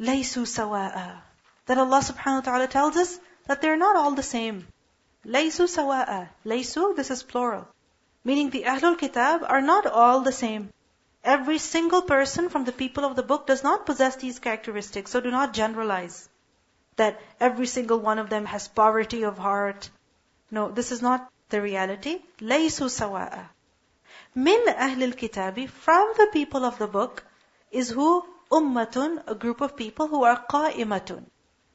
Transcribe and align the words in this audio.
لَيْسُوا 0.00 0.46
سَوَاءً 0.46 1.20
That 1.66 1.78
Allah 1.78 2.00
subhanahu 2.00 2.34
wa 2.36 2.40
ta'ala 2.40 2.66
tells 2.66 2.96
us 2.96 3.20
that 3.46 3.60
they're 3.60 3.76
not 3.76 3.94
all 3.94 4.12
the 4.12 4.22
same. 4.22 4.66
لَيْسُوا 5.24 5.68
سَوَاءً 5.68 6.28
لَيْسُوا, 6.44 6.96
this 6.96 7.10
is 7.10 7.22
plural. 7.22 7.68
Meaning 8.24 8.50
the 8.50 8.64
Ahlul 8.64 8.98
Kitab 8.98 9.44
are 9.46 9.60
not 9.60 9.86
all 9.86 10.22
the 10.22 10.32
same. 10.32 10.72
Every 11.22 11.58
single 11.58 12.02
person 12.02 12.48
from 12.48 12.64
the 12.64 12.72
people 12.72 13.04
of 13.04 13.14
the 13.14 13.22
book 13.22 13.46
does 13.46 13.62
not 13.62 13.84
possess 13.86 14.16
these 14.16 14.38
characteristics, 14.38 15.10
so 15.10 15.20
do 15.20 15.30
not 15.30 15.52
generalize 15.52 16.28
that 16.96 17.20
every 17.38 17.66
single 17.66 18.00
one 18.00 18.18
of 18.18 18.30
them 18.30 18.46
has 18.46 18.68
poverty 18.68 19.22
of 19.22 19.38
heart. 19.38 19.90
No, 20.50 20.70
this 20.70 20.90
is 20.92 21.02
not 21.02 21.30
the 21.50 21.60
reality. 21.60 22.22
لَيْسُوا 22.40 22.88
سَوَاءً 22.88 23.48
Min 24.34 24.66
ahlil 24.66 25.14
kitabi, 25.14 25.68
from 25.68 26.12
the 26.16 26.28
people 26.32 26.64
of 26.64 26.78
the 26.78 26.86
book, 26.86 27.24
is 27.70 27.90
who? 27.90 28.24
ummatun, 28.51 29.23
a 29.27 29.35
group 29.35 29.61
of 29.61 29.75
people 29.75 30.07
who 30.07 30.23
are 30.23 30.45
qa'imatun. 30.49 31.25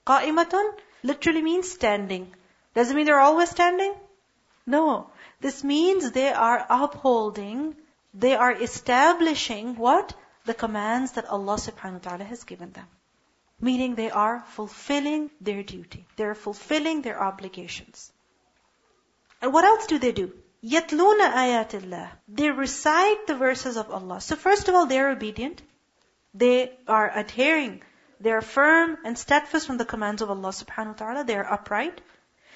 Qa'imatun 0.07 0.73
literally 1.03 1.43
means 1.43 1.71
standing. 1.71 2.35
Doesn't 2.75 2.97
mean 2.97 3.07
they're 3.07 3.21
always 3.21 3.51
standing. 3.51 3.95
No. 4.67 5.11
This 5.41 5.65
means 5.65 6.13
they 6.13 6.33
are 6.33 6.67
upholding, 6.69 7.77
they 8.15 8.35
are 8.35 8.53
establishing 8.53 9.77
what? 9.77 10.15
The 10.45 10.55
commands 10.55 11.13
that 11.13 11.29
Allah 11.29 11.57
subhanahu 11.57 12.05
wa 12.05 12.11
ta'ala 12.11 12.25
has 12.25 12.45
given 12.45 12.73
them. 12.73 12.87
Meaning 13.61 13.95
they 13.95 14.11
are 14.11 14.45
fulfilling 14.49 15.31
their 15.41 15.63
duty. 15.63 16.07
They're 16.17 16.35
fulfilling 16.35 17.03
their 17.03 17.23
obligations. 17.23 18.13
And 19.43 19.53
what 19.53 19.65
else 19.65 19.87
do 19.87 19.99
they 19.99 20.13
do? 20.13 20.33
Yatluna 20.65 21.33
ayatillah. 21.33 22.11
They 22.29 22.51
recite 22.51 23.27
the 23.27 23.35
verses 23.35 23.77
of 23.77 23.91
Allah. 23.91 24.21
So 24.21 24.37
first 24.37 24.69
of 24.69 24.75
all, 24.75 24.87
they're 24.87 25.11
obedient. 25.11 25.63
They 26.35 26.73
are 26.87 27.11
adhering. 27.15 27.83
They 28.21 28.33
are 28.33 28.43
firm 28.43 28.99
and 29.05 29.19
steadfast 29.19 29.67
from 29.67 29.79
the 29.79 29.85
commands 29.85 30.23
of 30.23 30.31
Allah 30.31 30.51
subhanahu 30.51 31.01
wa 31.01 31.07
ta'ala. 31.07 31.25
They 31.25 31.37
are 31.37 31.53
upright. 31.53 32.01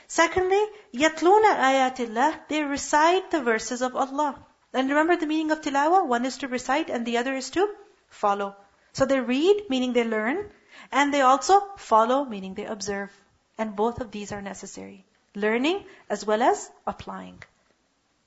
Secondly, 0.06 0.62
yatluna 0.92 1.56
ayatillah. 1.56 2.48
They 2.48 2.62
recite 2.62 3.30
the 3.30 3.40
verses 3.40 3.82
of 3.82 3.96
Allah. 3.96 4.38
And 4.72 4.88
remember 4.88 5.16
the 5.16 5.26
meaning 5.26 5.50
of 5.50 5.62
tilawa? 5.62 6.06
One 6.06 6.24
is 6.24 6.38
to 6.38 6.48
recite 6.48 6.90
and 6.90 7.06
the 7.06 7.18
other 7.18 7.34
is 7.34 7.50
to 7.50 7.68
follow. 8.08 8.54
So 8.92 9.06
they 9.06 9.20
read, 9.20 9.64
meaning 9.70 9.92
they 9.92 10.04
learn, 10.04 10.50
and 10.92 11.12
they 11.12 11.22
also 11.22 11.60
follow, 11.76 12.24
meaning 12.24 12.54
they 12.54 12.66
observe. 12.66 13.10
And 13.58 13.74
both 13.74 14.00
of 14.00 14.10
these 14.10 14.32
are 14.32 14.42
necessary. 14.42 15.04
Learning 15.34 15.84
as 16.08 16.24
well 16.24 16.42
as 16.42 16.70
applying. 16.86 17.42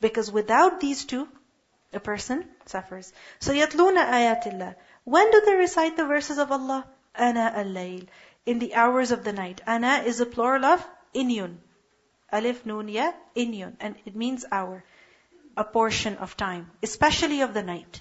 Because 0.02 0.32
without 0.32 0.80
these 0.80 1.06
two, 1.06 1.28
a 1.94 2.00
person 2.00 2.46
suffers. 2.66 3.14
So 3.40 3.54
yatluna 3.54 4.06
ayatillah. 4.10 4.76
When 5.07 5.31
do 5.31 5.43
they 5.45 5.55
recite 5.55 5.97
the 5.97 6.07
verses 6.07 6.39
of 6.39 6.53
Allah? 6.53 6.87
Ana 7.15 7.53
al-layl. 7.57 8.09
In 8.47 8.59
the 8.59 8.75
hours 8.75 9.11
of 9.11 9.25
the 9.25 9.33
night. 9.33 9.61
Ana 9.67 10.03
is 10.05 10.21
a 10.21 10.27
plural 10.27 10.65
of 10.65 10.87
inyun. 11.15 11.57
Alif 12.31 12.65
nun 12.65 12.89
ya, 12.89 13.13
inyun. 13.37 13.77
And 13.81 13.97
it 14.05 14.17
means 14.17 14.45
hour. 14.51 14.85
A 15.57 15.65
portion 15.65 16.17
of 16.17 16.37
time. 16.37 16.71
Especially 16.83 17.43
of 17.43 17.55
the 17.55 17.63
night. 17.63 18.01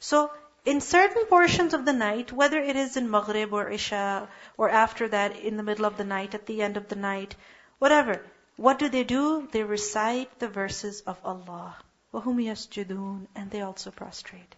So, 0.00 0.30
in 0.64 0.80
certain 0.80 1.26
portions 1.26 1.74
of 1.74 1.84
the 1.84 1.92
night, 1.92 2.32
whether 2.32 2.58
it 2.58 2.76
is 2.76 2.96
in 2.96 3.10
Maghrib 3.10 3.52
or 3.52 3.68
Isha, 3.68 4.28
or 4.56 4.70
after 4.70 5.08
that, 5.08 5.36
in 5.36 5.56
the 5.56 5.62
middle 5.62 5.84
of 5.84 5.96
the 5.96 6.04
night, 6.04 6.34
at 6.34 6.46
the 6.46 6.62
end 6.62 6.76
of 6.76 6.88
the 6.88 6.96
night, 6.96 7.34
whatever, 7.78 8.24
what 8.56 8.78
do 8.78 8.88
they 8.88 9.04
do? 9.04 9.48
They 9.50 9.62
recite 9.62 10.38
the 10.38 10.48
verses 10.48 11.00
of 11.02 11.18
Allah. 11.24 11.76
وَهُمْ 12.14 12.36
يَسْجُدُونَ 12.36 13.26
And 13.34 13.50
they 13.50 13.60
also 13.62 13.90
prostrate. 13.90 14.54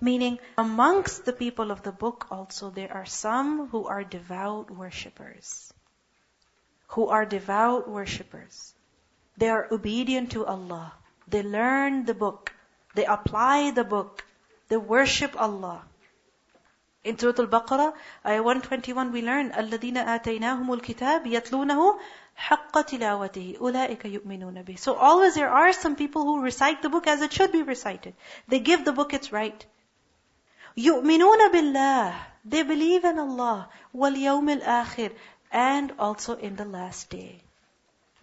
Meaning, 0.00 0.38
amongst 0.56 1.24
the 1.24 1.32
people 1.32 1.70
of 1.70 1.82
the 1.82 1.92
book 1.92 2.26
also, 2.30 2.70
there 2.70 2.92
are 2.92 3.04
some 3.04 3.68
who 3.68 3.86
are 3.86 4.02
devout 4.02 4.70
worshippers. 4.70 5.72
Who 6.88 7.08
are 7.08 7.26
devout 7.26 7.88
worshippers. 7.88 8.74
They 9.36 9.48
are 9.48 9.68
obedient 9.70 10.32
to 10.32 10.46
Allah. 10.46 10.92
They 11.28 11.42
learn 11.42 12.04
the 12.04 12.14
book. 12.14 12.52
They 12.94 13.04
apply 13.04 13.72
the 13.72 13.84
book. 13.84 14.24
They 14.68 14.76
worship 14.76 15.40
Allah. 15.40 15.82
In 17.04 17.18
Surah 17.18 17.34
Al-Baqarah, 17.38 17.92
ayah 18.24 18.42
121, 18.42 19.12
we 19.12 19.20
learn, 19.20 19.50
الَّذِينَ 19.52 19.96
آتَيْنَاهُمُ 19.96 20.80
الْكِتَابِ 20.80 21.26
يَتْلُونَهُ 21.26 21.98
حَقَّ 22.38 22.72
تِلَاوَتِهِ 22.72 23.58
أُولَٰئِكَ 23.58 24.04
يُؤْمِنُونَ 24.04 24.64
بِهِ 24.64 24.78
So 24.78 24.94
always 24.94 25.34
there 25.34 25.50
are 25.50 25.72
some 25.72 25.96
people 25.96 26.24
who 26.24 26.42
recite 26.42 26.82
the 26.82 26.88
book 26.88 27.06
as 27.06 27.22
it 27.22 27.32
should 27.32 27.52
be 27.52 27.62
recited. 27.62 28.14
They 28.48 28.60
give 28.60 28.84
the 28.84 28.92
book 28.92 29.14
its 29.14 29.32
right. 29.32 29.64
يُؤْمِنُونَ 30.76 31.52
بِاللَّهِ 31.52 32.14
They 32.44 32.62
believe 32.62 33.04
in 33.04 33.18
Allah. 33.18 33.68
وَالْيَوْمِ 33.94 34.60
الْآخِرِ 34.60 35.12
And 35.52 35.92
also 35.98 36.36
in 36.36 36.56
the 36.56 36.64
last 36.64 37.08
day. 37.08 37.40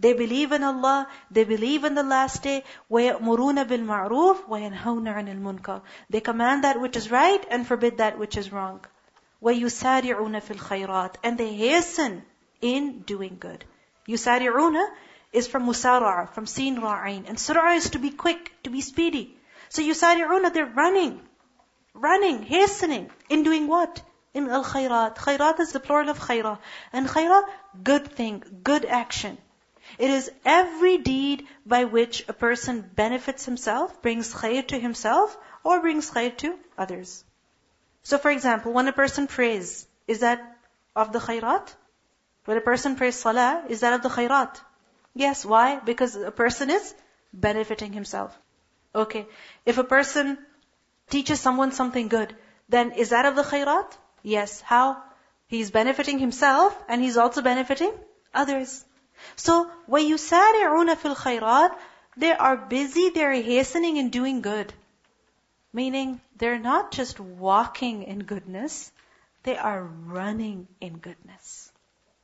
They 0.01 0.13
believe 0.13 0.51
in 0.51 0.63
Allah, 0.63 1.07
they 1.29 1.43
believe 1.43 1.83
in 1.83 1.93
the 1.93 2.03
last 2.03 2.41
day. 2.43 2.63
وَيَأْمُرُونَ 2.89 3.63
بِالْمَعْرُوفِ 3.65 4.49
وَيَنْهَوْنَ 4.49 5.07
عَنِ 5.07 5.27
الْمُنْكَرِ 5.29 5.81
They 6.09 6.21
command 6.21 6.63
that 6.63 6.81
which 6.81 6.97
is 6.97 7.11
right 7.11 7.45
and 7.49 7.67
forbid 7.67 7.99
that 7.99 8.17
which 8.17 8.35
is 8.35 8.51
wrong. 8.51 8.83
وَيُسَارِعُونَ 9.43 10.41
فِي 10.41 10.55
الْخَيْرَاتِ 10.57 11.15
And 11.23 11.37
they 11.37 11.53
hasten 11.53 12.23
in 12.61 13.01
doing 13.01 13.37
good. 13.39 13.63
Yusari'una 14.08 14.88
is 15.32 15.46
from 15.46 15.66
musara'a, 15.66 16.32
from 16.32 16.46
sin 16.46 16.76
ra'ain. 16.76 17.28
And 17.28 17.38
surah 17.38 17.72
is 17.72 17.90
to 17.90 17.98
be 17.98 18.10
quick, 18.10 18.52
to 18.64 18.70
be 18.70 18.80
speedy. 18.80 19.36
So 19.68 19.82
yusari'una, 19.82 20.52
they're 20.52 20.66
running. 20.66 21.20
Running, 21.94 22.42
hastening. 22.42 23.10
In 23.28 23.42
doing 23.42 23.66
what? 23.66 24.02
In 24.34 24.48
al 24.48 24.64
khairat. 24.64 25.16
Khayrat 25.16 25.60
is 25.60 25.72
the 25.72 25.80
plural 25.80 26.10
of 26.10 26.18
khayra. 26.18 26.58
And 26.92 27.08
khayra, 27.08 27.42
good 27.82 28.12
thing, 28.12 28.42
good 28.62 28.84
action. 28.84 29.38
It 29.98 30.10
is 30.10 30.30
every 30.44 30.98
deed 30.98 31.46
by 31.64 31.84
which 31.84 32.24
a 32.28 32.32
person 32.32 32.82
benefits 32.94 33.44
himself, 33.44 34.02
brings 34.02 34.32
khayr 34.34 34.66
to 34.68 34.78
himself, 34.78 35.36
or 35.64 35.80
brings 35.80 36.10
khayr 36.10 36.36
to 36.38 36.58
others. 36.76 37.24
So 38.02 38.18
for 38.18 38.30
example, 38.30 38.72
when 38.72 38.88
a 38.88 38.92
person 38.92 39.26
prays, 39.26 39.86
is 40.06 40.20
that 40.20 40.58
of 40.94 41.12
the 41.12 41.18
khayrat? 41.18 41.74
When 42.45 42.57
a 42.57 42.61
person 42.61 42.95
prays 42.95 43.15
salah, 43.15 43.63
is 43.69 43.81
that 43.81 43.93
of 43.93 44.01
the 44.01 44.09
khayrat? 44.09 44.59
Yes, 45.13 45.45
why? 45.45 45.79
Because 45.79 46.15
a 46.15 46.31
person 46.31 46.69
is 46.69 46.93
benefiting 47.33 47.93
himself. 47.93 48.37
Okay. 48.93 49.27
If 49.65 49.77
a 49.77 49.83
person 49.83 50.37
teaches 51.09 51.39
someone 51.39 51.71
something 51.71 52.07
good, 52.07 52.35
then 52.69 52.91
is 52.91 53.09
that 53.09 53.25
of 53.25 53.35
the 53.35 53.43
khayrat? 53.43 53.97
Yes. 54.23 54.61
How? 54.61 55.03
He's 55.47 55.71
benefiting 55.71 56.19
himself 56.19 56.77
and 56.87 57.01
he's 57.01 57.17
also 57.17 57.41
benefiting 57.41 57.93
others. 58.33 58.83
So, 59.35 59.69
وَيُسَارِعُونَ 59.89 60.95
فِي 60.95 61.15
الْخَيْرَاتِ 61.15 61.75
They 62.17 62.31
are 62.31 62.57
busy, 62.57 63.09
they 63.09 63.23
are 63.23 63.33
hastening 63.33 63.97
in 63.97 64.09
doing 64.09 64.41
good. 64.41 64.73
Meaning, 65.73 66.21
they're 66.37 66.59
not 66.59 66.91
just 66.91 67.19
walking 67.19 68.03
in 68.03 68.19
goodness, 68.19 68.91
they 69.43 69.57
are 69.57 69.83
running 69.83 70.67
in 70.79 70.97
goodness. 70.97 71.71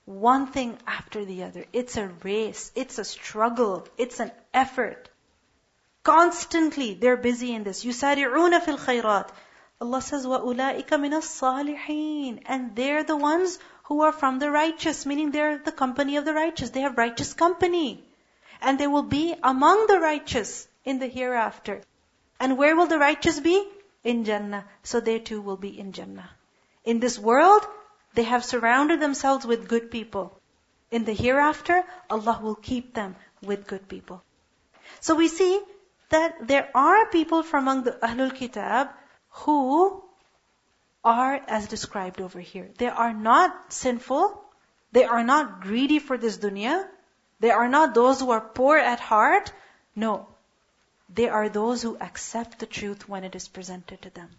One 0.06 0.48
thing 0.48 0.78
after 0.88 1.26
the 1.26 1.44
other. 1.44 1.66
It's 1.74 1.98
a 1.98 2.08
race, 2.24 2.72
it's 2.76 2.98
a 2.98 3.04
struggle, 3.04 3.88
it's 3.98 4.20
an 4.20 4.32
effort. 4.54 5.10
Constantly, 6.04 6.94
they're 6.94 7.18
busy 7.18 7.54
in 7.54 7.64
this. 7.64 7.84
يُسَارِعُونَ 7.84 8.60
فِي 8.62 8.78
الْخَيْرَاتِ 8.78 9.30
Allah 9.80 10.02
says, 10.02 10.26
وَأُولَٰئِكَ 10.26 10.88
مِنَ 10.88 11.14
الصَّالِحِينَ 11.14 12.44
And 12.46 12.76
they're 12.76 13.04
the 13.04 13.18
ones 13.18 13.60
who 13.84 14.02
are 14.02 14.12
from 14.12 14.40
the 14.40 14.50
righteous, 14.50 15.06
meaning 15.06 15.32
they're 15.32 15.60
the 15.60 15.72
company 15.72 16.18
of 16.18 16.26
the 16.26 16.34
righteous. 16.34 16.72
They 16.72 16.82
have 16.82 16.98
righteous 16.98 17.34
company. 17.34 18.04
And 18.62 18.80
they 18.80 18.88
will 18.88 19.04
be 19.04 19.36
among 19.44 19.86
the 19.88 20.00
righteous 20.00 20.68
in 20.84 20.98
the 20.98 21.08
hereafter. 21.08 21.82
And 22.40 22.58
where 22.58 22.76
will 22.76 22.88
the 22.88 22.98
righteous 22.98 23.40
be? 23.40 23.68
In 24.04 24.24
Jannah. 24.24 24.66
So 24.82 25.00
they 25.00 25.20
too 25.20 25.42
will 25.42 25.58
be 25.58 25.78
in 25.78 25.92
Jannah. 25.92 26.30
In 26.86 27.00
this 27.00 27.20
world, 27.20 27.68
they 28.15 28.25
have 28.25 28.45
surrounded 28.45 29.01
themselves 29.01 29.47
with 29.47 29.69
good 29.69 29.91
people. 29.91 30.39
In 30.91 31.05
the 31.05 31.15
hereafter, 31.15 31.85
Allah 32.11 32.39
will 32.43 32.55
keep 32.55 32.95
them 32.95 33.17
with 33.43 33.67
good 33.67 33.89
people. 33.89 34.23
So 35.01 35.15
we 35.15 35.29
see 35.29 35.61
that 36.11 36.47
there 36.47 36.71
are 36.75 37.07
people 37.07 37.43
from 37.43 37.65
among 37.65 37.85
the 37.85 37.93
Ahlul 37.93 38.35
Kitab 38.35 38.91
who 39.31 40.03
are 41.03 41.41
as 41.49 41.67
described 41.69 42.21
over 42.21 42.41
here. 42.41 42.69
They 42.77 42.89
are 42.89 43.15
not 43.15 43.73
sinful. 43.73 44.45
They 44.93 45.05
are 45.05 45.25
not 45.25 45.63
greedy 45.63 45.99
for 45.99 46.19
this 46.19 46.37
dunya. 46.37 46.87
They 47.41 47.51
are 47.51 47.69
not 47.69 47.95
those 47.95 48.21
who 48.21 48.31
are 48.31 48.41
poor 48.41 48.77
at 48.77 49.01
heart. 49.01 49.53
No. 49.97 50.29
They 51.09 51.29
are 51.29 51.49
those 51.49 51.83
who 51.83 51.97
accept 51.99 52.59
the 52.59 52.67
truth 52.67 53.09
when 53.09 53.25
it 53.25 53.35
is 53.35 53.49
presented 53.49 54.03
to 54.03 54.11
them. 54.11 54.31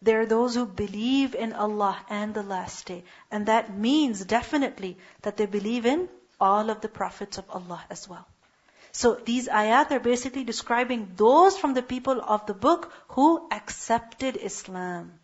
They 0.00 0.14
are 0.14 0.26
those 0.26 0.54
who 0.54 0.64
believe 0.64 1.34
in 1.34 1.52
Allah 1.52 1.98
and 2.08 2.32
the 2.32 2.42
last 2.42 2.86
day. 2.86 3.04
And 3.30 3.46
that 3.46 3.76
means 3.76 4.24
definitely 4.24 4.96
that 5.22 5.36
they 5.36 5.46
believe 5.46 5.86
in 5.86 6.08
all 6.40 6.70
of 6.70 6.80
the 6.80 6.88
prophets 6.88 7.38
of 7.38 7.50
Allah 7.50 7.84
as 7.90 8.08
well. 8.08 8.26
So 8.92 9.14
these 9.14 9.48
ayat 9.48 9.90
are 9.90 10.00
basically 10.00 10.44
describing 10.44 11.12
those 11.16 11.58
from 11.58 11.74
the 11.74 11.82
people 11.82 12.20
of 12.20 12.46
the 12.46 12.54
book 12.54 12.92
who 13.08 13.48
accepted 13.50 14.36
Islam. 14.36 15.18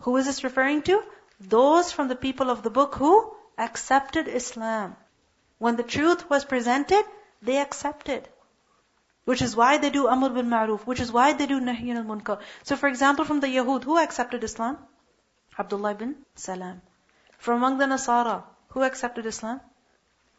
Who 0.00 0.16
is 0.16 0.26
this 0.26 0.44
referring 0.44 0.82
to? 0.82 1.02
Those 1.40 1.92
from 1.92 2.08
the 2.08 2.16
people 2.16 2.50
of 2.50 2.62
the 2.62 2.70
book 2.70 2.96
who 2.96 3.34
accepted 3.56 4.28
Islam. 4.28 4.96
When 5.58 5.76
the 5.76 5.82
truth 5.82 6.28
was 6.28 6.44
presented, 6.44 7.04
they 7.40 7.58
accepted. 7.58 8.28
Which 9.26 9.42
is 9.42 9.54
why 9.60 9.76
they 9.84 9.90
do 9.90 10.08
Amr 10.08 10.30
bil 10.30 10.44
Ma'ruf, 10.50 10.86
which 10.90 11.00
is 11.04 11.12
why 11.14 11.32
they 11.38 11.46
do 11.52 11.60
Nahi 11.60 11.94
al 11.94 12.04
Munkar. 12.10 12.38
So 12.62 12.76
for 12.82 12.88
example, 12.88 13.24
from 13.24 13.40
the 13.40 13.48
Yahud, 13.48 13.84
who 13.84 13.98
accepted 14.02 14.44
Islam? 14.48 14.78
Abdullah 15.58 15.94
bin 15.94 16.16
Salam. 16.36 16.80
From 17.38 17.56
among 17.56 17.78
the 17.78 17.86
Nasara, 17.86 18.44
who 18.68 18.82
accepted 18.82 19.26
Islam? 19.26 19.60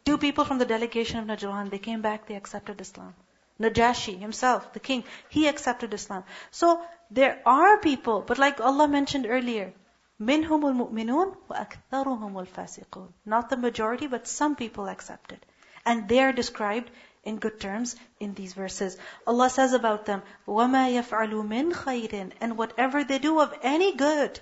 Two 0.04 0.16
people 0.16 0.44
from 0.44 0.58
the 0.58 0.64
delegation 0.64 1.18
of 1.18 1.26
Najran, 1.26 1.70
they 1.70 1.78
came 1.78 2.00
back, 2.00 2.26
they 2.26 2.34
accepted 2.34 2.80
Islam. 2.80 3.14
Najashi 3.60 4.18
himself, 4.18 4.72
the 4.72 4.80
king, 4.80 5.04
he 5.28 5.48
accepted 5.48 5.92
Islam. 5.92 6.24
So 6.50 6.80
there 7.10 7.42
are 7.44 7.78
people, 7.78 8.22
but 8.22 8.38
like 8.38 8.60
Allah 8.60 8.88
mentioned 8.88 9.26
earlier, 9.26 9.72
منهم 10.20 10.64
المؤمنون 10.64 11.36
وأكثرهم 11.50 12.48
fasiqun. 12.48 13.08
Not 13.26 13.50
the 13.50 13.56
majority, 13.56 14.06
but 14.06 14.26
some 14.26 14.56
people 14.56 14.88
accepted. 14.88 15.44
And 15.84 16.08
they 16.08 16.20
are 16.20 16.32
described 16.32 16.90
in 17.23 17.37
good 17.37 17.59
terms 17.59 17.95
in 18.19 18.33
these 18.33 18.53
verses. 18.53 18.97
Allah 19.25 19.49
says 19.49 19.73
about 19.73 20.05
them, 20.05 20.21
وَمَا 20.47 20.91
يَفْعَلُوا 21.01 21.47
مِنْ 21.47 21.73
خَيْرٍ 21.73 22.31
And 22.41 22.57
whatever 22.57 23.03
they 23.03 23.19
do 23.19 23.39
of 23.39 23.53
any 23.61 23.95
good, 23.95 24.39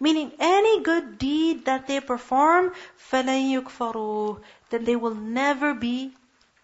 meaning 0.00 0.32
any 0.38 0.82
good 0.82 1.18
deed 1.18 1.66
that 1.66 1.86
they 1.86 2.00
perform, 2.00 2.72
فَلَن 3.10 3.62
يُكْفَرُوا 3.62 4.40
Then 4.70 4.84
they 4.84 4.96
will 4.96 5.14
never 5.14 5.74
be 5.74 6.12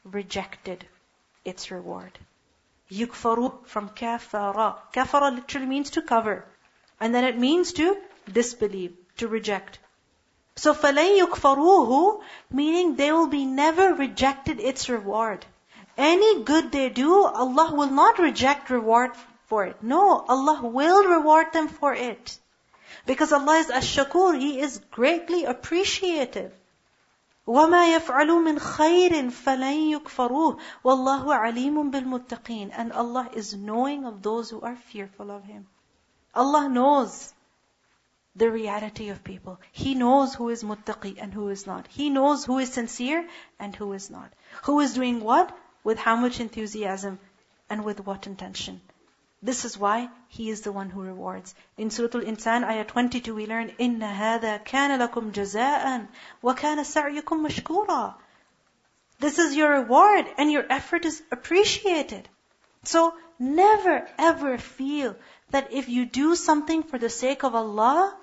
rejected 0.04 0.86
its 1.44 1.70
reward. 1.70 2.18
Yukfaru 2.90 3.66
from 3.66 3.90
kafara. 3.90 4.76
Kafara 4.92 5.34
literally 5.34 5.66
means 5.66 5.90
to 5.90 6.02
cover. 6.02 6.44
And 6.98 7.14
then 7.14 7.24
it 7.24 7.38
means 7.38 7.72
to 7.74 7.96
disbelieve, 8.30 8.96
to 9.18 9.28
reject. 9.28 9.78
So 10.56 10.74
فَلَن 10.74 11.26
يُكْفَرُوهُ 11.26 12.22
meaning 12.50 12.94
they 12.94 13.10
will 13.12 13.26
be 13.26 13.46
never 13.46 13.94
rejected 13.94 14.60
its 14.60 14.88
reward. 14.88 15.46
Any 15.96 16.44
good 16.44 16.70
they 16.70 16.88
do, 16.88 17.24
Allah 17.24 17.74
will 17.74 17.90
not 17.90 18.18
reject 18.18 18.70
reward 18.70 19.12
for 19.46 19.64
it. 19.64 19.82
No, 19.82 20.24
Allah 20.28 20.60
will 20.62 21.04
reward 21.04 21.52
them 21.52 21.68
for 21.68 21.94
it. 21.94 22.38
Because 23.06 23.32
Allah 23.32 23.58
is 23.58 23.70
ash-shakur, 23.70 24.38
He 24.38 24.60
is 24.60 24.78
greatly 24.90 25.44
appreciative. 25.44 26.52
وَمَا 27.46 27.98
يَفْعَلُوا 27.98 28.40
مِنْ 28.44 28.58
خَيْرٍ 28.60 29.30
فَلَن 29.30 29.98
يُكْفَرُوهُ 29.98 30.58
وَاللَّهُ 30.84 31.24
عَلِيمٌ 31.26 31.90
بِالْمُتَّقِينَ 31.90 32.70
And 32.76 32.92
Allah 32.92 33.28
is 33.32 33.54
knowing 33.54 34.04
of 34.04 34.22
those 34.22 34.50
who 34.50 34.60
are 34.60 34.76
fearful 34.76 35.30
of 35.30 35.44
Him. 35.44 35.66
Allah 36.34 36.68
knows 36.68 37.32
the 38.36 38.50
reality 38.50 39.10
of 39.10 39.22
people. 39.22 39.60
He 39.70 39.94
knows 39.94 40.34
who 40.34 40.48
is 40.48 40.62
muttaqi 40.62 41.18
and 41.20 41.34
who 41.34 41.48
is 41.48 41.66
not. 41.66 41.86
He 41.88 42.10
knows 42.10 42.44
who 42.44 42.58
is 42.58 42.72
sincere 42.72 43.28
and 43.58 43.76
who 43.76 43.92
is 43.92 44.08
not. 44.08 44.32
Who 44.62 44.80
is 44.80 44.94
doing 44.94 45.20
what, 45.20 45.56
with 45.84 45.98
how 45.98 46.16
much 46.16 46.40
enthusiasm, 46.40 47.18
and 47.68 47.84
with 47.84 48.00
what 48.06 48.26
intention. 48.26 48.80
This 49.42 49.64
is 49.64 49.76
why 49.76 50.08
He 50.28 50.48
is 50.48 50.62
the 50.62 50.72
one 50.72 50.90
who 50.90 51.02
rewards. 51.02 51.54
In 51.76 51.90
Surah 51.90 52.10
Al-Insan, 52.14 52.64
ayah 52.64 52.84
22, 52.84 53.34
we 53.34 53.46
learn, 53.46 53.72
إِنَّ 53.78 53.98
هَذَا 53.98 54.64
كَانَ 54.64 54.98
لَكُمْ 54.98 55.32
جَزَاءً 55.32 56.06
وَكَانَ 56.42 56.78
سَعْيُكُمْ 56.78 57.46
مَشْكُورًا 57.46 58.14
This 59.18 59.38
is 59.38 59.54
your 59.54 59.70
reward, 59.70 60.26
and 60.38 60.50
your 60.50 60.64
effort 60.70 61.04
is 61.04 61.22
appreciated. 61.30 62.28
So, 62.84 63.14
never 63.38 64.08
ever 64.18 64.56
feel 64.56 65.16
that 65.50 65.72
if 65.72 65.88
you 65.88 66.06
do 66.06 66.34
something 66.36 66.82
for 66.82 66.98
the 66.98 67.10
sake 67.10 67.42
of 67.44 67.54
Allah, 67.54 68.16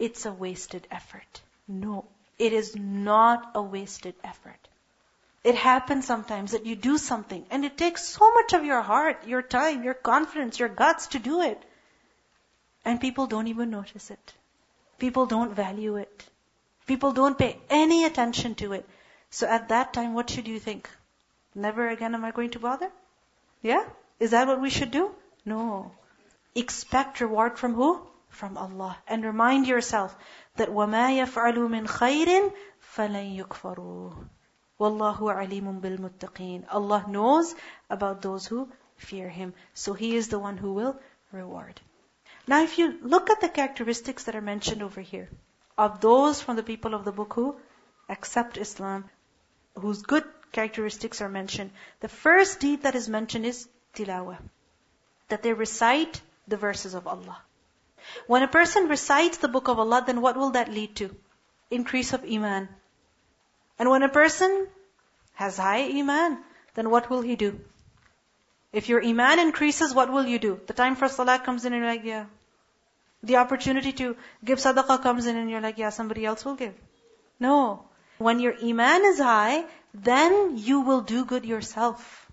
it's 0.00 0.26
a 0.26 0.32
wasted 0.32 0.86
effort. 0.90 1.40
No, 1.68 2.06
it 2.38 2.52
is 2.52 2.74
not 2.74 3.50
a 3.54 3.62
wasted 3.62 4.14
effort. 4.24 4.68
It 5.44 5.54
happens 5.54 6.06
sometimes 6.06 6.52
that 6.52 6.66
you 6.66 6.74
do 6.74 6.98
something 6.98 7.44
and 7.50 7.64
it 7.64 7.78
takes 7.78 8.04
so 8.04 8.32
much 8.32 8.52
of 8.52 8.64
your 8.64 8.82
heart, 8.82 9.26
your 9.26 9.42
time, 9.42 9.84
your 9.84 9.94
confidence, 9.94 10.58
your 10.58 10.68
guts 10.68 11.06
to 11.08 11.18
do 11.18 11.40
it. 11.42 11.62
And 12.84 13.00
people 13.00 13.26
don't 13.26 13.48
even 13.48 13.70
notice 13.70 14.10
it. 14.10 14.34
People 14.98 15.26
don't 15.26 15.54
value 15.54 15.96
it. 15.96 16.24
People 16.86 17.12
don't 17.12 17.38
pay 17.38 17.56
any 17.70 18.04
attention 18.04 18.54
to 18.56 18.72
it. 18.72 18.88
So 19.30 19.46
at 19.46 19.68
that 19.68 19.92
time, 19.92 20.14
what 20.14 20.28
should 20.28 20.48
you 20.48 20.58
think? 20.58 20.90
Never 21.54 21.88
again 21.88 22.14
am 22.14 22.24
I 22.24 22.32
going 22.32 22.50
to 22.50 22.58
bother? 22.58 22.90
Yeah? 23.62 23.84
Is 24.18 24.32
that 24.32 24.46
what 24.46 24.60
we 24.60 24.70
should 24.70 24.90
do? 24.90 25.10
No. 25.44 25.92
Expect 26.54 27.20
reward 27.20 27.58
from 27.58 27.74
who? 27.74 28.00
From 28.29 28.57
Allah. 28.57 28.97
And 29.07 29.23
remind 29.23 29.67
yourself 29.67 30.15
that 30.57 30.69
وَمَا 30.69 31.25
يَفْعَلُوا 31.25 31.69
مِنْ 31.69 31.87
خَيْرٍ 31.87 32.53
فَلَن 32.95 33.37
يُكْفَرُوا 33.37 34.27
Wallahu 34.79 35.33
alimun 35.33 35.79
bil 35.81 35.97
muttaqeen. 35.97 36.65
Allah 36.69 37.05
knows 37.07 37.55
about 37.89 38.21
those 38.21 38.45
who 38.45 38.69
fear 38.97 39.29
Him. 39.29 39.53
So 39.73 39.93
He 39.93 40.15
is 40.15 40.27
the 40.27 40.39
one 40.39 40.57
who 40.57 40.73
will 40.73 40.99
reward. 41.31 41.79
Now 42.47 42.61
if 42.61 42.77
you 42.77 42.99
look 43.01 43.29
at 43.29 43.41
the 43.41 43.49
characteristics 43.49 44.25
that 44.25 44.35
are 44.35 44.41
mentioned 44.41 44.83
over 44.83 45.01
here, 45.01 45.29
of 45.77 46.01
those 46.01 46.41
from 46.41 46.55
the 46.55 46.63
people 46.63 46.93
of 46.93 47.05
the 47.05 47.11
book 47.11 47.33
who 47.33 47.55
accept 48.09 48.57
Islam, 48.57 49.09
whose 49.75 50.01
good 50.01 50.23
characteristics 50.51 51.21
are 51.21 51.29
mentioned, 51.29 51.71
the 52.01 52.07
first 52.07 52.59
deed 52.59 52.83
that 52.83 52.95
is 52.95 53.09
mentioned 53.09 53.45
is 53.45 53.67
tilawah. 53.93 54.37
That 55.29 55.41
they 55.41 55.53
recite 55.53 56.21
the 56.47 56.57
verses 56.57 56.93
of 56.93 57.07
Allah. 57.07 57.41
When 58.26 58.42
a 58.42 58.48
person 58.48 58.88
recites 58.88 59.38
the 59.38 59.48
book 59.48 59.68
of 59.68 59.78
Allah, 59.78 60.02
then 60.06 60.20
what 60.20 60.36
will 60.36 60.50
that 60.50 60.72
lead 60.72 60.96
to? 60.96 61.14
Increase 61.70 62.12
of 62.12 62.24
iman. 62.24 62.68
And 63.78 63.90
when 63.90 64.02
a 64.02 64.08
person 64.08 64.68
has 65.34 65.56
high 65.56 65.84
iman, 65.98 66.38
then 66.74 66.90
what 66.90 67.10
will 67.10 67.22
he 67.22 67.36
do? 67.36 67.60
If 68.72 68.88
your 68.88 69.02
iman 69.04 69.38
increases, 69.38 69.94
what 69.94 70.12
will 70.12 70.26
you 70.26 70.38
do? 70.38 70.60
The 70.66 70.72
time 70.72 70.96
for 70.96 71.08
salah 71.08 71.38
comes 71.38 71.64
in 71.64 71.72
and 71.72 71.82
you're 71.82 71.92
like, 71.92 72.04
yeah. 72.04 72.26
The 73.22 73.36
opportunity 73.36 73.92
to 73.92 74.16
give 74.44 74.58
sadaqah 74.58 75.02
comes 75.02 75.26
in 75.26 75.36
and 75.36 75.50
you're 75.50 75.60
like, 75.60 75.78
yeah, 75.78 75.90
somebody 75.90 76.24
else 76.24 76.44
will 76.44 76.54
give. 76.54 76.74
No. 77.38 77.84
When 78.18 78.38
your 78.38 78.54
iman 78.62 79.04
is 79.06 79.18
high, 79.18 79.64
then 79.92 80.58
you 80.58 80.80
will 80.82 81.00
do 81.00 81.24
good 81.24 81.44
yourself. 81.44 82.30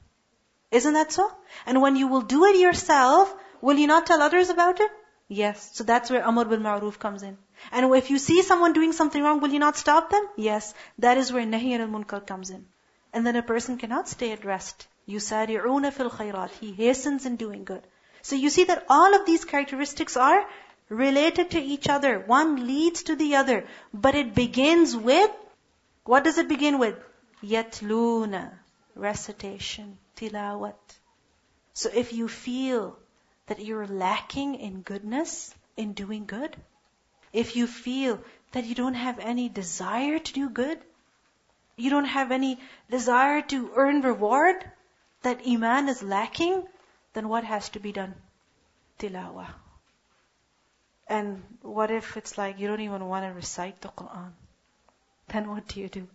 Isn't 0.70 0.94
that 0.94 1.12
so? 1.12 1.32
And 1.66 1.82
when 1.82 1.96
you 1.96 2.08
will 2.08 2.22
do 2.22 2.46
it 2.46 2.58
yourself, 2.58 3.34
will 3.62 3.78
you 3.78 3.88
not 3.88 4.06
tell 4.06 4.22
others 4.22 4.50
about 4.50 4.80
it? 4.80 4.92
Yes. 5.29 5.71
So 5.73 5.85
that's 5.85 6.11
where 6.11 6.27
Amr 6.27 6.45
bil 6.45 6.59
Ma'ruf 6.59 6.99
comes 6.99 7.23
in. 7.23 7.39
And 7.71 7.95
if 7.95 8.11
you 8.11 8.19
see 8.19 8.43
someone 8.43 8.73
doing 8.75 8.93
something 8.93 9.23
wrong, 9.23 9.41
will 9.41 9.51
you 9.51 9.59
not 9.59 9.77
stop 9.77 10.11
them? 10.11 10.27
Yes. 10.37 10.75
That 10.99 11.17
is 11.17 11.33
where 11.33 11.45
Nahi 11.45 11.79
al-Munkar 11.79 12.27
comes 12.27 12.51
in. 12.51 12.67
And 13.13 13.27
then 13.27 13.37
a 13.37 13.43
person 13.43 13.79
cannot 13.79 14.09
stay 14.09 14.33
at 14.33 14.45
rest. 14.45 14.87
يُسَارِعُونَ 15.09 15.93
fil 15.93 16.11
khayrat. 16.11 16.51
He 16.61 16.73
hastens 16.73 17.25
in 17.25 17.37
doing 17.37 17.65
good. 17.65 17.83
So 18.23 18.37
you 18.37 18.51
see 18.51 18.65
that 18.65 18.85
all 18.89 19.15
of 19.15 19.25
these 19.27 19.45
characteristics 19.45 20.17
are 20.17 20.47
related 20.89 21.53
to 21.53 21.61
each 21.61 21.89
other. 21.89 22.19
One 22.21 22.67
leads 22.67 23.05
to 23.05 23.17
the 23.17 23.37
other. 23.37 23.65
But 23.93 24.15
it 24.15 24.35
begins 24.35 24.95
with, 24.95 25.31
what 26.05 26.25
does 26.25 26.39
it 26.39 26.49
begin 26.49 26.79
with? 26.79 26.97
Yatluna. 27.43 28.51
Recitation. 28.95 29.97
Tilawat. 30.17 30.99
So 31.73 31.91
if 31.93 32.13
you 32.13 32.29
feel 32.29 32.99
that 33.47 33.65
you're 33.65 33.87
lacking 33.87 34.55
in 34.57 34.83
goodness, 34.83 35.55
in 35.77 35.93
doing 35.93 36.27
good, 36.27 36.57
if 37.33 37.57
you 37.57 37.67
feel 37.67 38.21
that 38.53 38.65
you 38.65 38.75
don't 38.75 38.95
have 38.95 39.19
any 39.19 39.49
desire 39.49 40.19
to 40.19 40.33
do 40.33 40.49
good, 40.49 40.79
you 41.77 41.91
don't 41.91 42.05
have 42.05 42.31
any 42.31 42.59
desire 42.91 43.43
to 43.43 43.73
earn 43.75 44.03
reward, 44.03 44.71
that 45.23 45.47
iman 45.47 45.89
is 45.89 46.03
lacking, 46.03 46.67
then 47.15 47.29
what 47.29 47.45
has 47.45 47.69
to 47.71 47.81
be 47.81 47.93
done? 47.93 48.15
Tilawah. 48.99 49.49
And 51.09 51.43
what 51.63 51.91
if 51.91 52.17
it's 52.17 52.39
like 52.39 52.59
you 52.59 52.69
don't 52.69 52.81
even 52.81 53.07
want 53.07 53.25
to 53.25 53.33
recite 53.33 53.81
the 53.81 53.89
Quran? 53.89 54.33
Then 55.29 55.49
what 55.49 55.69
do 55.69 55.81
you 55.81 55.89
do? 55.89 56.07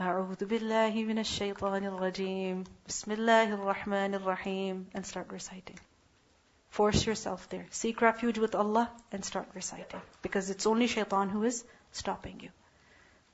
أعوذ 0.00 0.46
بالله 0.46 1.04
من 1.06 1.18
الشيطان 1.18 1.84
الرجيم 1.84 2.64
بسم 2.88 3.12
الله 3.12 3.54
الرحمن 3.54 4.14
الرحيم 4.14 4.86
and 4.92 5.06
start 5.06 5.30
reciting. 5.30 5.78
Force 6.69 7.05
yourself 7.05 7.49
there. 7.49 7.65
Seek 7.71 8.01
refuge 8.01 8.37
with 8.37 8.55
Allah 8.55 8.89
and 9.11 9.25
start 9.25 9.47
reciting. 9.53 10.01
Because 10.21 10.49
it's 10.49 10.65
only 10.65 10.87
shaitan 10.87 11.29
who 11.29 11.43
is 11.43 11.63
stopping 11.91 12.39
you. 12.39 12.49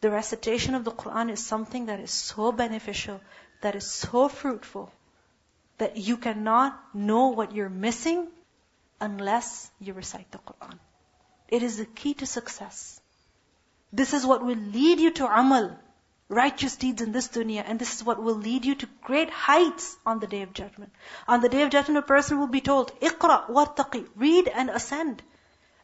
The 0.02 0.12
recitation 0.12 0.76
of 0.76 0.84
the 0.84 0.92
Quran 0.92 1.32
is 1.32 1.46
something 1.46 1.88
that 1.88 2.00
is 2.00 2.12
so 2.12 2.52
beneficial, 2.52 3.22
that 3.62 3.76
is 3.76 3.86
so 3.86 4.30
fruitful, 4.30 4.92
that 5.78 5.98
you 5.98 6.18
cannot 6.18 6.80
know 6.94 7.28
what 7.30 7.54
you're 7.54 7.70
missing 7.70 8.28
unless 9.02 9.70
you 9.80 9.94
recite 9.94 10.32
the 10.32 10.38
Quran. 10.40 10.80
It 11.48 11.64
is 11.64 11.78
the 11.78 11.86
key 11.86 12.14
to 12.16 12.26
success. 12.26 13.00
This 13.92 14.14
is 14.14 14.26
what 14.26 14.46
will 14.46 14.58
lead 14.58 15.00
you 15.00 15.12
to 15.12 15.28
amal 15.28 15.78
righteous 16.28 16.76
deeds 16.76 17.02
in 17.02 17.12
this 17.12 17.28
dunya, 17.28 17.64
and 17.66 17.78
this 17.78 17.96
is 17.96 18.04
what 18.04 18.22
will 18.22 18.36
lead 18.36 18.66
you 18.66 18.76
to 18.76 18.90
great 19.04 19.30
heights 19.30 19.98
on 20.06 20.20
the 20.20 20.28
day 20.28 20.42
of 20.42 20.54
judgment. 20.54 20.92
On 21.28 21.42
the 21.42 21.50
day 21.50 21.62
of 21.62 21.70
judgment, 21.70 22.00
a 22.00 22.02
person 22.02 22.40
will 22.40 22.48
be 22.48 22.62
told, 22.62 23.00
"Iqra 23.00 23.50
wartaqi," 23.50 24.08
read 24.16 24.48
and 24.48 24.70
ascend. 24.70 25.22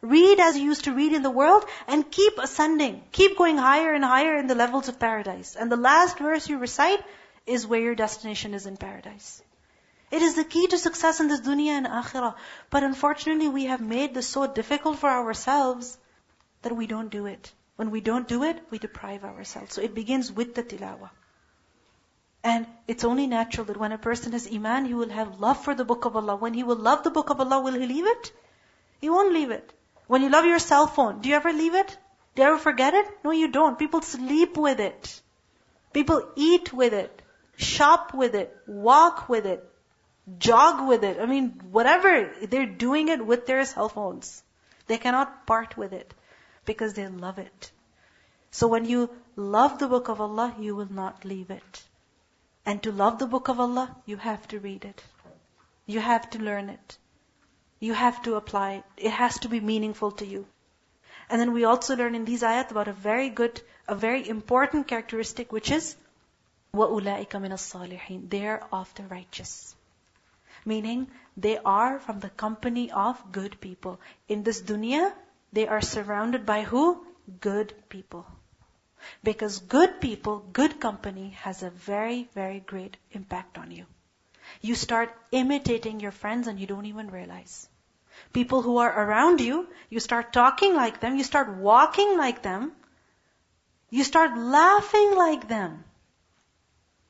Read 0.02 0.40
as 0.40 0.58
you 0.58 0.64
used 0.64 0.86
to 0.86 0.94
read 0.94 1.14
in 1.14 1.22
the 1.22 1.30
world 1.30 1.64
and 1.88 2.10
keep 2.10 2.40
ascending. 2.40 3.04
Keep 3.12 3.38
going 3.38 3.58
higher 3.58 3.94
and 3.94 4.04
higher 4.04 4.36
in 4.36 4.48
the 4.48 4.56
levels 4.56 4.88
of 4.88 4.98
paradise. 4.98 5.56
And 5.56 5.72
the 5.72 5.78
last 5.78 6.18
verse 6.18 6.50
you 6.50 6.58
recite 6.58 7.06
is 7.46 7.68
where 7.68 7.80
your 7.80 7.94
destination 7.94 8.56
is 8.56 8.66
in 8.66 8.78
paradise. 8.78 9.44
It 10.10 10.24
is 10.24 10.34
the 10.34 10.44
key 10.44 10.66
to 10.68 10.78
success 10.80 11.20
in 11.20 11.28
this 11.28 11.42
dunya 11.42 11.78
and 11.78 11.86
akhirah. 11.86 12.34
But 12.72 12.84
unfortunately, 12.84 13.48
we 13.48 13.66
have 13.66 13.80
made 13.80 14.16
this 14.16 14.28
so 14.28 14.48
difficult 14.48 14.98
for 14.98 15.10
ourselves 15.10 15.98
that 16.64 16.76
we 16.76 16.88
don't 16.88 17.10
do 17.10 17.28
it. 17.28 17.52
When 17.82 17.90
we 17.90 18.00
don't 18.00 18.28
do 18.28 18.44
it, 18.44 18.60
we 18.70 18.78
deprive 18.78 19.24
ourselves. 19.24 19.74
So 19.74 19.82
it 19.82 19.96
begins 19.96 20.32
with 20.32 20.54
the 20.54 20.62
tilawah. 20.62 21.10
And 22.44 22.68
it's 22.88 23.04
only 23.04 23.26
natural 23.26 23.66
that 23.66 23.78
when 23.84 23.92
a 23.92 23.98
person 23.98 24.34
has 24.34 24.46
iman, 24.54 24.86
he 24.86 24.94
will 24.94 25.10
have 25.10 25.40
love 25.40 25.64
for 25.64 25.74
the 25.74 25.84
book 25.84 26.06
of 26.06 26.16
Allah. 26.16 26.36
When 26.36 26.54
he 26.54 26.62
will 26.62 26.76
love 26.76 27.02
the 27.04 27.10
book 27.10 27.32
of 27.32 27.40
Allah, 27.40 27.60
will 27.60 27.74
he 27.74 27.88
leave 27.88 28.06
it? 28.06 28.32
He 29.00 29.10
won't 29.10 29.34
leave 29.34 29.50
it. 29.50 29.74
When 30.06 30.22
you 30.22 30.30
love 30.30 30.46
your 30.46 30.60
cell 30.60 30.86
phone, 30.86 31.22
do 31.22 31.30
you 31.30 31.36
ever 31.36 31.52
leave 31.52 31.74
it? 31.74 31.98
Do 32.36 32.44
you 32.44 32.50
ever 32.50 32.60
forget 32.60 32.94
it? 32.94 33.08
No, 33.24 33.32
you 33.32 33.48
don't. 33.48 33.80
People 33.80 34.04
sleep 34.04 34.58
with 34.58 34.80
it. 34.80 35.20
People 35.92 36.22
eat 36.36 36.72
with 36.72 36.94
it. 36.94 37.20
Shop 37.58 38.14
with 38.14 38.36
it. 38.36 38.56
Walk 38.68 39.28
with 39.28 39.48
it. 39.48 39.68
Jog 40.38 40.88
with 40.88 41.04
it. 41.04 41.20
I 41.20 41.26
mean, 41.26 41.60
whatever. 41.72 42.32
They're 42.44 42.74
doing 42.88 43.08
it 43.08 43.26
with 43.26 43.48
their 43.48 43.66
cell 43.66 43.90
phones. 43.90 44.44
They 44.86 45.00
cannot 45.00 45.48
part 45.48 45.78
with 45.78 45.94
it 45.94 46.14
because 46.65 46.95
they 46.95 47.07
love 47.09 47.39
it. 47.39 47.71
So 48.51 48.69
when 48.69 48.85
you 48.85 49.11
love 49.37 49.79
the 49.79 49.89
book 49.89 50.09
of 50.09 50.21
Allah, 50.21 50.55
you 50.59 50.75
will 50.75 50.93
not 50.93 51.25
leave 51.25 51.51
it. 51.51 51.83
And 52.65 52.83
to 52.83 52.93
love 52.93 53.19
the 53.19 53.27
book 53.27 53.49
of 53.49 53.61
Allah, 53.61 53.95
you 54.07 54.17
have 54.17 54.47
to 54.49 54.59
read 54.59 54.85
it. 54.85 55.03
You 55.87 56.01
have 56.01 56.31
to 56.31 56.39
learn 56.39 56.71
it. 56.71 56.99
You 57.79 57.93
have 57.93 58.23
to 58.23 58.35
apply 58.37 58.73
it. 58.79 58.85
It 58.97 59.11
has 59.11 59.39
to 59.41 59.49
be 59.49 59.61
meaningful 59.61 60.13
to 60.13 60.27
you. 60.27 60.47
And 61.29 61.41
then 61.41 61.53
we 61.53 61.65
also 61.65 61.97
learn 61.97 62.15
in 62.15 62.25
these 62.25 62.43
ayat 62.43 62.71
about 62.71 62.89
a 62.89 62.93
very 62.93 63.29
good, 63.29 63.61
a 63.89 63.95
very 63.95 64.29
important 64.29 64.89
characteristic, 64.89 65.53
which 65.53 65.71
is 65.71 65.97
وَأُولَٰئِكَ 66.75 67.29
مِنَ 67.29 67.53
الصَّالِحِينَ 67.53 68.29
They 68.31 68.47
are 68.47 68.67
of 68.73 68.93
the 68.95 69.05
righteous. 69.05 69.75
Meaning, 70.65 71.07
they 71.37 71.59
are 71.59 71.99
from 72.01 72.21
the 72.21 72.31
company 72.31 72.91
of 72.91 73.21
good 73.33 73.61
people. 73.61 74.01
In 74.29 74.43
this 74.43 74.61
dunya, 74.61 75.13
they 75.54 75.68
are 75.68 75.82
surrounded 75.82 76.46
by 76.46 76.64
who? 76.64 77.06
Good 77.40 77.74
people. 77.90 78.26
Because 79.24 79.60
good 79.60 80.00
people, 80.00 80.40
good 80.54 80.80
company 80.80 81.30
has 81.42 81.64
a 81.64 81.70
very, 81.70 82.30
very 82.34 82.60
great 82.60 82.98
impact 83.12 83.58
on 83.58 83.72
you. 83.72 83.86
You 84.62 84.76
start 84.76 85.16
imitating 85.32 86.00
your 86.00 86.12
friends 86.12 86.48
and 86.48 86.60
you 86.60 86.68
don't 86.68 86.86
even 86.86 87.10
realize. 87.10 87.68
People 88.34 88.62
who 88.62 88.78
are 88.78 88.92
around 88.92 89.42
you, 89.42 89.68
you 89.90 90.00
start 90.00 90.34
talking 90.34 90.76
like 90.76 91.00
them, 91.00 91.16
you 91.16 91.24
start 91.24 91.50
walking 91.56 92.18
like 92.18 92.42
them, 92.42 92.74
you 93.90 94.04
start 94.04 94.38
laughing 94.38 95.16
like 95.16 95.48
them. 95.48 95.84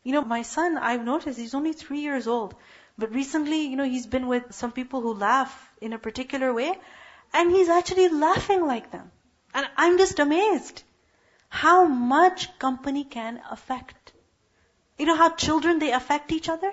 You 0.04 0.14
know, 0.14 0.24
my 0.24 0.42
son, 0.42 0.78
I've 0.78 1.04
noticed, 1.04 1.38
he's 1.38 1.54
only 1.54 1.74
three 1.74 2.00
years 2.00 2.28
old. 2.28 2.56
But 2.98 3.14
recently, 3.14 3.68
you 3.68 3.76
know, 3.76 3.84
he's 3.84 4.08
been 4.08 4.28
with 4.28 4.54
some 4.54 4.72
people 4.72 5.02
who 5.02 5.14
laugh 5.14 5.74
in 5.80 5.94
a 5.94 6.00
particular 6.00 6.54
way, 6.54 6.74
and 7.34 7.52
he's 7.52 7.70
actually 7.70 8.10
laughing 8.10 8.66
like 8.66 8.92
them. 8.92 9.12
And 9.54 9.68
I'm 9.78 9.98
just 9.98 10.20
amazed 10.20 10.84
how 11.50 11.84
much 11.86 12.58
company 12.60 13.04
can 13.04 13.42
affect. 13.52 14.14
You 14.98 15.06
know 15.06 15.16
how 15.16 15.30
children, 15.30 15.80
they 15.80 15.92
affect 15.92 16.32
each 16.32 16.48
other? 16.48 16.72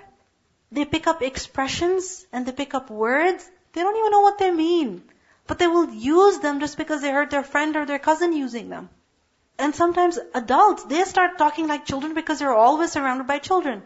They 0.71 0.85
pick 0.85 1.07
up 1.07 1.23
expressions 1.23 2.27
and 2.33 2.47
they 2.47 2.53
pick 2.53 2.75
up 2.75 2.91
words. 2.91 3.50
They 3.73 3.81
don't 3.81 3.97
even 3.97 4.11
know 4.12 4.21
what 4.21 4.38
they 4.38 4.50
mean. 4.50 5.03
But 5.47 5.59
they 5.59 5.67
will 5.67 5.91
use 5.91 6.38
them 6.38 6.61
just 6.61 6.77
because 6.77 7.00
they 7.00 7.11
heard 7.11 7.31
their 7.31 7.43
friend 7.43 7.75
or 7.77 7.87
their 7.87 7.99
cousin 7.99 8.33
using 8.33 8.69
them. 8.69 8.91
And 9.59 9.75
sometimes 9.75 10.19
adults, 10.35 10.85
they 10.85 11.03
start 11.05 11.38
talking 11.38 11.67
like 11.67 11.85
children 11.85 12.15
because 12.15 12.38
they're 12.38 12.55
always 12.55 12.93
surrounded 12.93 13.27
by 13.27 13.38
children. 13.38 13.83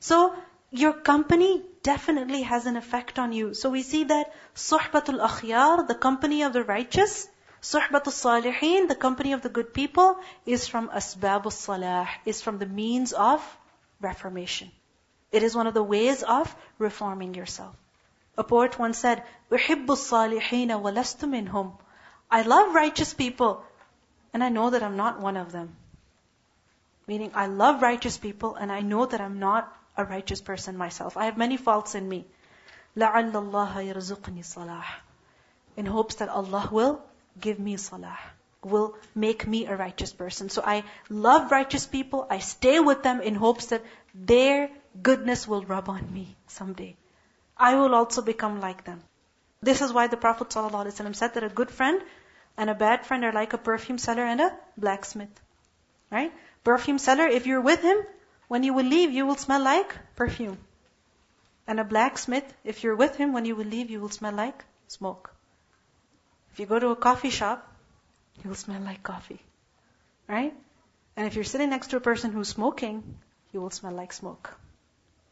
So, 0.00 0.34
your 0.70 0.94
company 0.94 1.62
definitely 1.83 2.41
has 2.43 2.65
an 2.65 2.77
effect 2.77 3.19
on 3.19 3.31
you. 3.31 3.53
So 3.53 3.69
we 3.69 3.83
see 3.83 4.03
that 4.05 4.33
suhbatul 4.55 5.19
akhyar, 5.25 5.87
the 5.87 5.95
company 5.95 6.43
of 6.43 6.53
the 6.53 6.63
righteous, 6.63 7.27
suhbatul 7.61 8.13
salihin, 8.17 8.87
the 8.87 8.95
company 8.95 9.33
of 9.33 9.41
the 9.41 9.49
good 9.49 9.73
people, 9.73 10.17
is 10.45 10.67
from 10.67 10.89
asbabul 10.89 11.51
salah, 11.51 12.07
is 12.25 12.41
from 12.41 12.59
the 12.59 12.65
means 12.65 13.13
of 13.13 13.41
reformation. 14.01 14.71
It 15.31 15.43
is 15.43 15.55
one 15.55 15.67
of 15.67 15.73
the 15.73 15.83
ways 15.83 16.23
of 16.23 16.55
reforming 16.77 17.33
yourself. 17.33 17.75
A 18.37 18.43
poet 18.43 18.77
once 18.77 18.97
said, 18.99 19.23
أُحِبُّ 19.51 19.85
الصَّالِحِينَ 19.85 20.69
وَلَسْتُ 20.69 21.27
مِنْهُمْ 21.27 21.73
I 22.29 22.41
love 22.43 22.75
righteous 22.75 23.13
people, 23.13 23.63
and 24.33 24.43
I 24.43 24.49
know 24.49 24.69
that 24.69 24.83
I'm 24.83 24.97
not 24.97 25.19
one 25.19 25.37
of 25.37 25.51
them. 25.51 25.75
Meaning, 27.07 27.31
I 27.33 27.47
love 27.47 27.81
righteous 27.81 28.17
people, 28.17 28.55
and 28.55 28.71
I 28.71 28.81
know 28.81 29.05
that 29.05 29.21
I'm 29.21 29.39
not 29.39 29.73
a 29.95 30.05
righteous 30.05 30.41
person 30.41 30.77
myself. 30.77 31.17
I 31.17 31.25
have 31.25 31.37
many 31.37 31.57
faults 31.57 31.95
in 31.95 32.07
me. 32.07 32.25
لَعَلَّ 32.95 33.31
اللَّهَ 33.31 33.73
يَرْزُقْنِي 33.93 34.43
صَلَاحًا 34.43 34.95
In 35.75 35.85
hopes 35.85 36.15
that 36.15 36.29
Allah 36.29 36.69
will 36.71 37.01
give 37.39 37.59
me 37.59 37.77
salah, 37.77 38.17
will 38.63 38.95
make 39.15 39.45
me 39.47 39.65
a 39.65 39.75
righteous 39.75 40.13
person. 40.13 40.49
So 40.49 40.63
I 40.65 40.83
love 41.09 41.51
righteous 41.51 41.85
people, 41.85 42.25
I 42.29 42.39
stay 42.39 42.79
with 42.79 43.03
them 43.03 43.21
in 43.21 43.35
hopes 43.35 43.67
that 43.67 43.83
their 44.13 44.69
goodness 45.01 45.47
will 45.47 45.63
rub 45.63 45.89
on 45.89 46.11
me 46.11 46.35
someday. 46.47 46.95
I 47.57 47.75
will 47.75 47.93
also 47.93 48.21
become 48.21 48.59
like 48.61 48.83
them. 48.83 49.01
This 49.61 49.81
is 49.81 49.91
why 49.91 50.07
the 50.07 50.17
Prophet 50.17 50.49
ﷺ 50.49 51.15
said 51.15 51.33
that 51.33 51.43
a 51.43 51.49
good 51.49 51.71
friend 51.71 52.01
and 52.57 52.69
a 52.69 52.75
bad 52.75 53.05
friend 53.05 53.23
are 53.23 53.31
like 53.31 53.53
a 53.53 53.57
perfume 53.57 53.97
seller 53.97 54.23
and 54.23 54.41
a 54.41 54.55
blacksmith. 54.77 55.41
Right? 56.11 56.31
Perfume 56.63 56.99
seller, 56.99 57.27
if 57.27 57.47
you're 57.47 57.61
with 57.61 57.81
him, 57.81 57.97
when 58.51 58.63
you 58.63 58.73
will 58.73 58.85
leave, 58.85 59.11
you 59.11 59.25
will 59.25 59.35
smell 59.35 59.61
like 59.61 59.93
perfume. 60.15 60.57
And 61.67 61.79
a 61.79 61.83
blacksmith, 61.83 62.53
if 62.63 62.83
you're 62.83 62.95
with 62.95 63.17
him, 63.17 63.33
when 63.33 63.45
you 63.45 63.55
will 63.55 63.65
leave, 63.65 63.89
you 63.89 63.99
will 63.99 64.09
smell 64.09 64.33
like 64.33 64.63
smoke. 64.87 65.33
If 66.53 66.59
you 66.59 66.65
go 66.65 66.79
to 66.79 66.89
a 66.89 66.95
coffee 66.95 67.29
shop, 67.29 67.67
you 68.43 68.49
will 68.49 68.55
smell 68.55 68.81
like 68.81 69.03
coffee. 69.03 69.41
Right? 70.27 70.53
And 71.17 71.27
if 71.27 71.35
you're 71.35 71.43
sitting 71.43 71.69
next 71.69 71.87
to 71.87 71.97
a 71.97 71.99
person 71.99 72.31
who's 72.31 72.47
smoking, 72.47 73.03
you 73.51 73.59
will 73.59 73.69
smell 73.69 73.93
like 73.93 74.13
smoke. 74.13 74.49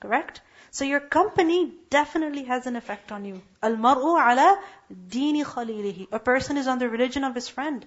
Correct? 0.02 0.42
So 0.72 0.84
your 0.84 1.00
company 1.00 1.72
definitely 1.90 2.44
has 2.44 2.68
an 2.68 2.76
effect 2.76 3.12
on 3.12 3.24
you. 3.24 3.42
Al-mar'u 3.64 4.20
ala 4.20 4.60
dini 4.94 5.44
khalilihi. 5.44 6.08
A 6.12 6.20
person 6.20 6.58
is 6.58 6.68
on 6.68 6.80
the 6.80 6.90
religion 6.90 7.24
of 7.24 7.34
his 7.34 7.48
friend. 7.48 7.86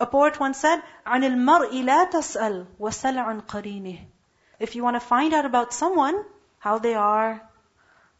A 0.00 0.06
poet 0.06 0.40
once 0.40 0.58
said, 0.58 0.82
عن 1.06 1.24
المرء 1.24 1.84
لا 1.84 2.10
تسأل 2.10 2.66
وسل 2.80 3.18
عن 3.18 3.40
قرينه. 3.40 3.98
If 4.58 4.76
you 4.76 4.82
want 4.82 4.96
to 4.96 5.00
find 5.00 5.32
out 5.32 5.46
about 5.46 5.72
someone, 5.72 6.24
how 6.58 6.78
they 6.78 6.94
are, 6.94 7.40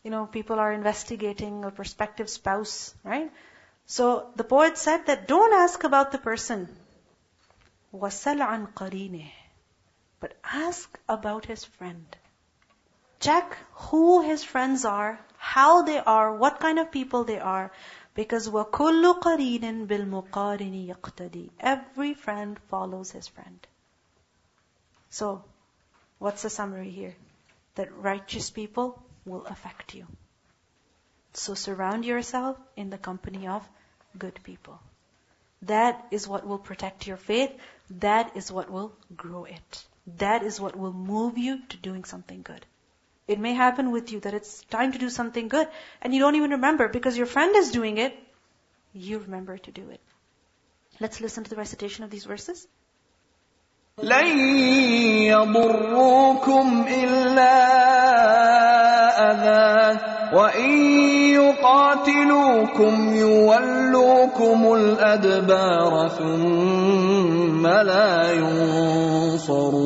you 0.02 0.11
know, 0.11 0.26
people 0.26 0.59
are 0.59 0.73
investigating 0.73 1.64
a 1.64 1.71
prospective 1.71 2.31
spouse, 2.31 2.95
right? 3.05 3.31
So 3.87 4.31
the 4.37 4.45
poet 4.45 4.79
said 4.79 5.07
that 5.07 5.29
don't 5.29 5.52
ask 5.52 5.85
about 5.85 6.12
the 6.12 6.19
person. 6.19 6.69
وَسَلْ 7.93 8.40
عَنْ 8.40 8.73
قَرِينِهِ 8.73 9.31
But 10.21 10.37
ask 10.45 10.99
about 11.09 11.45
his 11.45 11.64
friend. 11.64 12.07
Check 13.19 13.57
who 13.73 14.23
his 14.23 14.43
friends 14.45 14.85
are, 14.85 15.19
how 15.37 15.83
they 15.83 15.99
are, 15.99 16.35
what 16.35 16.61
kind 16.61 16.79
of 16.79 16.90
people 16.90 17.25
they 17.25 17.38
are. 17.38 17.71
Because 18.14 18.49
وَكُلُّ 18.49 19.21
قَرِينٍ 19.21 19.87
بِالْمُقَارِنِ 19.87 20.88
يَقْتَدِي 20.88 21.50
Every 21.61 22.14
friend 22.14 22.59
follows 22.71 23.11
his 23.11 23.29
friend. 23.29 23.67
So, 25.11 25.45
what's 26.19 26.41
the 26.41 26.50
summary 26.50 26.89
here? 26.89 27.15
That 27.75 27.95
righteous 27.98 28.50
people 28.50 29.01
will 29.25 29.45
affect 29.45 29.93
you. 29.93 30.05
So 31.34 31.53
surround 31.53 32.05
yourself 32.05 32.57
in 32.75 32.89
the 32.89 32.98
company 32.98 33.48
of 33.48 33.67
good 34.17 34.39
people. 34.43 34.79
That 35.63 36.07
is 36.12 36.27
what 36.27 36.45
will 36.45 36.60
protect 36.60 37.07
your 37.07 37.17
faith. 37.17 37.51
That 37.89 38.38
is 38.38 38.51
what 38.51 38.69
will 38.69 38.93
grow 39.15 39.45
it. 39.45 39.86
That 40.17 40.43
is 40.43 40.62
what 40.62 40.75
will 40.75 40.93
move 40.93 41.38
you 41.38 41.62
to 41.69 41.77
doing 41.77 42.03
something 42.03 42.41
good. 42.41 42.65
It 43.27 43.39
may 43.39 43.53
happen 43.53 43.91
with 43.91 44.12
you 44.12 44.19
that 44.22 44.36
it's 44.36 44.63
time 44.65 44.91
to 44.91 45.00
do 45.00 45.10
something 45.10 45.48
good 45.48 45.67
and 46.01 46.13
you 46.13 46.19
don't 46.19 46.36
even 46.36 46.51
remember 46.51 46.88
because 46.88 47.17
your 47.17 47.25
friend 47.25 47.55
is 47.55 47.72
doing 47.72 47.98
it. 47.98 48.17
You 48.93 49.19
remember 49.19 49.57
to 49.57 49.72
do 49.72 49.89
it. 49.89 50.00
Let's 51.00 51.19
listen 51.19 51.43
to 51.43 51.50
the 51.50 51.55
recitation 51.55 52.03
of 52.03 52.12
these 52.12 52.25
verses. 52.25 52.67
لن 54.04 54.40
يضروكم 55.24 56.86
إلا 57.04 57.56
أذى. 59.32 60.00
وإن 60.34 60.72
يقاتلوكم 61.34 63.16
يولوكم 63.16 64.74
الأدبار 64.74 66.10
ثم 66.10 67.68
لا 67.68 68.32
ينصرون. 68.32 69.86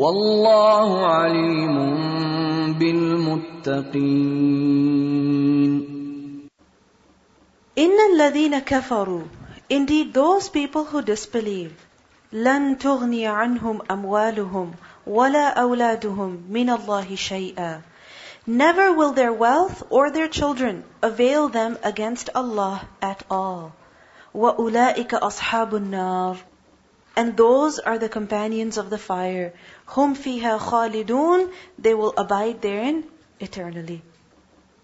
والله 0.00 1.06
عليم 1.06 1.76
بالمتقين 2.78 4.12
إن 7.78 7.96
الذين 8.12 8.58
كفروا 8.58 9.22
Indeed 9.68 10.14
those 10.14 10.48
people 10.48 10.84
who 10.84 11.02
disbelieve 11.02 11.72
لن 12.32 12.78
تغني 12.78 13.26
عنهم 13.26 13.82
أموالهم 13.90 14.72
ولا 15.06 15.48
أولادهم 15.48 16.42
من 16.48 16.70
الله 16.70 17.14
شيئا 17.14 17.80
Never 18.46 18.92
will 18.94 19.12
their 19.12 19.32
wealth 19.34 19.82
or 19.90 20.10
their 20.10 20.28
children 20.28 20.82
avail 21.02 21.48
them 21.50 21.76
against 21.84 22.30
Allah 22.34 22.80
at 23.02 23.22
all. 23.30 23.72
وَأُولَٰئِكَ 24.34 25.14
أَصْحَابُ 25.14 25.74
النَّارِ 25.74 26.36
And 27.20 27.36
those 27.36 27.78
are 27.78 27.98
the 27.98 28.08
companions 28.08 28.78
of 28.78 28.88
the 28.88 28.98
fire. 29.06 29.52
Hum 29.94 30.14
fiha 30.16 30.58
khalidun. 30.58 31.52
They 31.78 31.92
will 31.92 32.14
abide 32.16 32.62
therein 32.62 33.04
eternally. 33.38 34.00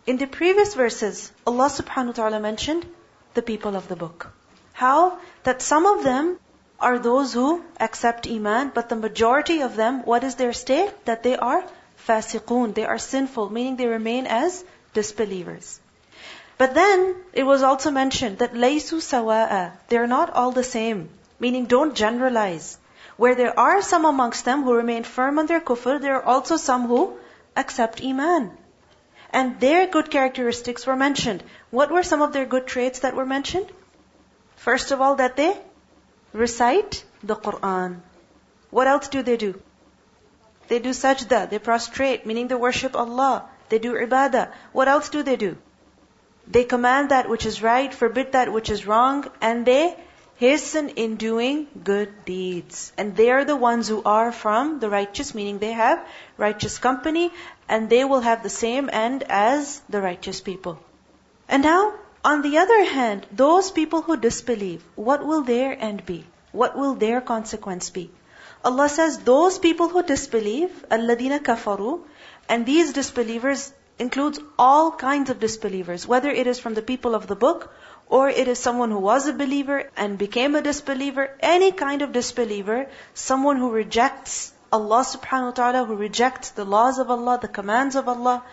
In 0.06 0.18
the 0.18 0.26
previous 0.26 0.74
verses, 0.74 1.32
Allah 1.46 1.70
subhanahu 1.76 2.12
wa 2.12 2.18
ta'ala 2.18 2.40
mentioned 2.40 2.84
the 3.32 3.46
people 3.52 3.74
of 3.74 3.88
the 3.88 3.96
book. 3.96 4.28
How? 4.74 5.18
That 5.44 5.62
some 5.62 5.86
of 5.86 6.04
them 6.04 6.38
are 6.78 6.98
those 6.98 7.32
who 7.32 7.64
accept 7.80 8.26
Iman, 8.26 8.72
but 8.74 8.90
the 8.90 9.00
majority 9.06 9.62
of 9.62 9.74
them, 9.74 10.04
what 10.04 10.22
is 10.22 10.34
their 10.34 10.52
state? 10.52 10.92
That 11.06 11.22
they 11.22 11.36
are 11.38 11.64
fasiqun, 12.06 12.74
they 12.74 12.84
are 12.84 12.98
sinful, 12.98 13.48
meaning 13.48 13.76
they 13.76 13.86
remain 13.86 14.26
as 14.26 14.62
disbelievers. 14.92 15.80
But 16.58 16.74
then, 16.74 17.16
it 17.32 17.44
was 17.44 17.62
also 17.62 17.90
mentioned 17.90 18.38
that 18.44 18.52
laysu 18.52 19.00
sawa'a, 19.12 19.72
they 19.88 19.96
are 19.96 20.06
not 20.18 20.30
all 20.30 20.52
the 20.52 20.72
same 20.76 21.08
meaning 21.38 21.66
don't 21.66 21.94
generalize. 21.94 22.78
Where 23.16 23.34
there 23.34 23.58
are 23.58 23.82
some 23.82 24.04
amongst 24.04 24.44
them 24.44 24.62
who 24.62 24.74
remain 24.74 25.04
firm 25.04 25.38
on 25.38 25.46
their 25.46 25.60
kufr, 25.60 26.00
there 26.00 26.16
are 26.16 26.22
also 26.22 26.56
some 26.56 26.86
who 26.86 27.16
accept 27.56 28.02
Iman. 28.02 28.50
And 29.30 29.58
their 29.60 29.86
good 29.86 30.10
characteristics 30.10 30.86
were 30.86 30.96
mentioned. 30.96 31.42
What 31.70 31.90
were 31.90 32.02
some 32.02 32.22
of 32.22 32.32
their 32.32 32.46
good 32.46 32.66
traits 32.66 33.00
that 33.00 33.14
were 33.14 33.26
mentioned? 33.26 33.66
First 34.56 34.92
of 34.92 35.00
all, 35.00 35.16
that 35.16 35.36
they 35.36 35.56
recite 36.32 37.04
the 37.22 37.36
Quran. 37.36 38.00
What 38.70 38.86
else 38.86 39.08
do 39.08 39.22
they 39.22 39.36
do? 39.36 39.60
They 40.68 40.78
do 40.78 40.90
sajda, 40.90 41.48
they 41.50 41.58
prostrate, 41.58 42.26
meaning 42.26 42.48
they 42.48 42.54
worship 42.54 42.96
Allah. 42.96 43.48
They 43.68 43.78
do 43.78 43.94
ibadah. 43.94 44.50
What 44.72 44.88
else 44.88 45.08
do 45.08 45.22
they 45.22 45.36
do? 45.36 45.56
They 46.46 46.64
command 46.64 47.10
that 47.10 47.28
which 47.28 47.46
is 47.46 47.62
right, 47.62 47.92
forbid 47.92 48.32
that 48.32 48.52
which 48.52 48.70
is 48.70 48.86
wrong, 48.86 49.26
and 49.40 49.66
they 49.66 49.96
hasten 50.36 50.90
in 50.90 51.16
doing 51.16 51.66
good 51.82 52.24
deeds. 52.24 52.92
And 52.96 53.16
they 53.16 53.30
are 53.30 53.44
the 53.44 53.56
ones 53.56 53.88
who 53.88 54.02
are 54.04 54.32
from 54.32 54.80
the 54.80 54.90
righteous, 54.90 55.34
meaning 55.34 55.58
they 55.58 55.72
have 55.72 56.06
righteous 56.36 56.78
company, 56.78 57.32
and 57.68 57.88
they 57.88 58.04
will 58.04 58.20
have 58.20 58.42
the 58.42 58.50
same 58.50 58.90
end 58.92 59.24
as 59.28 59.80
the 59.88 60.00
righteous 60.00 60.40
people. 60.40 60.78
And 61.48 61.62
now, 61.62 61.94
on 62.24 62.42
the 62.42 62.58
other 62.58 62.84
hand, 62.84 63.26
those 63.30 63.70
people 63.70 64.02
who 64.02 64.16
disbelieve, 64.16 64.84
what 64.94 65.24
will 65.24 65.42
their 65.42 65.80
end 65.80 66.04
be? 66.04 66.24
What 66.52 66.76
will 66.76 66.94
their 66.94 67.20
consequence 67.20 67.90
be? 67.90 68.10
Allah 68.64 68.88
says, 68.88 69.18
those 69.18 69.58
people 69.58 69.88
who 69.88 70.02
disbelieve, 70.02 70.84
alladina 70.90 71.38
kafaru, 71.40 72.00
and 72.48 72.66
these 72.66 72.92
disbelievers 72.92 73.72
includes 73.98 74.40
all 74.58 74.90
kinds 74.90 75.30
of 75.30 75.40
disbelievers, 75.40 76.06
whether 76.06 76.30
it 76.30 76.46
is 76.46 76.58
from 76.58 76.74
the 76.74 76.82
people 76.82 77.14
of 77.14 77.26
the 77.26 77.36
book 77.36 77.72
or 78.07 78.29
it 78.29 78.47
is 78.47 78.59
someone 78.59 78.91
who 78.91 78.99
was 78.99 79.27
a 79.27 79.33
believer 79.33 79.89
and 79.95 80.17
became 80.17 80.55
a 80.55 80.61
disbeliever, 80.61 81.29
any 81.39 81.71
kind 81.71 82.01
of 82.01 82.11
disbeliever, 82.11 82.87
someone 83.13 83.57
who 83.57 83.71
rejects 83.71 84.51
Allah 84.71 85.03
subhanahu 85.03 85.45
wa 85.45 85.51
ta'ala, 85.51 85.85
who 85.85 85.95
rejects 85.95 86.51
the 86.51 86.65
laws 86.65 86.99
of 86.99 87.09
Allah, 87.09 87.39
the 87.41 87.47
commands 87.47 87.95
of 87.95 88.07
Allah, 88.07 88.43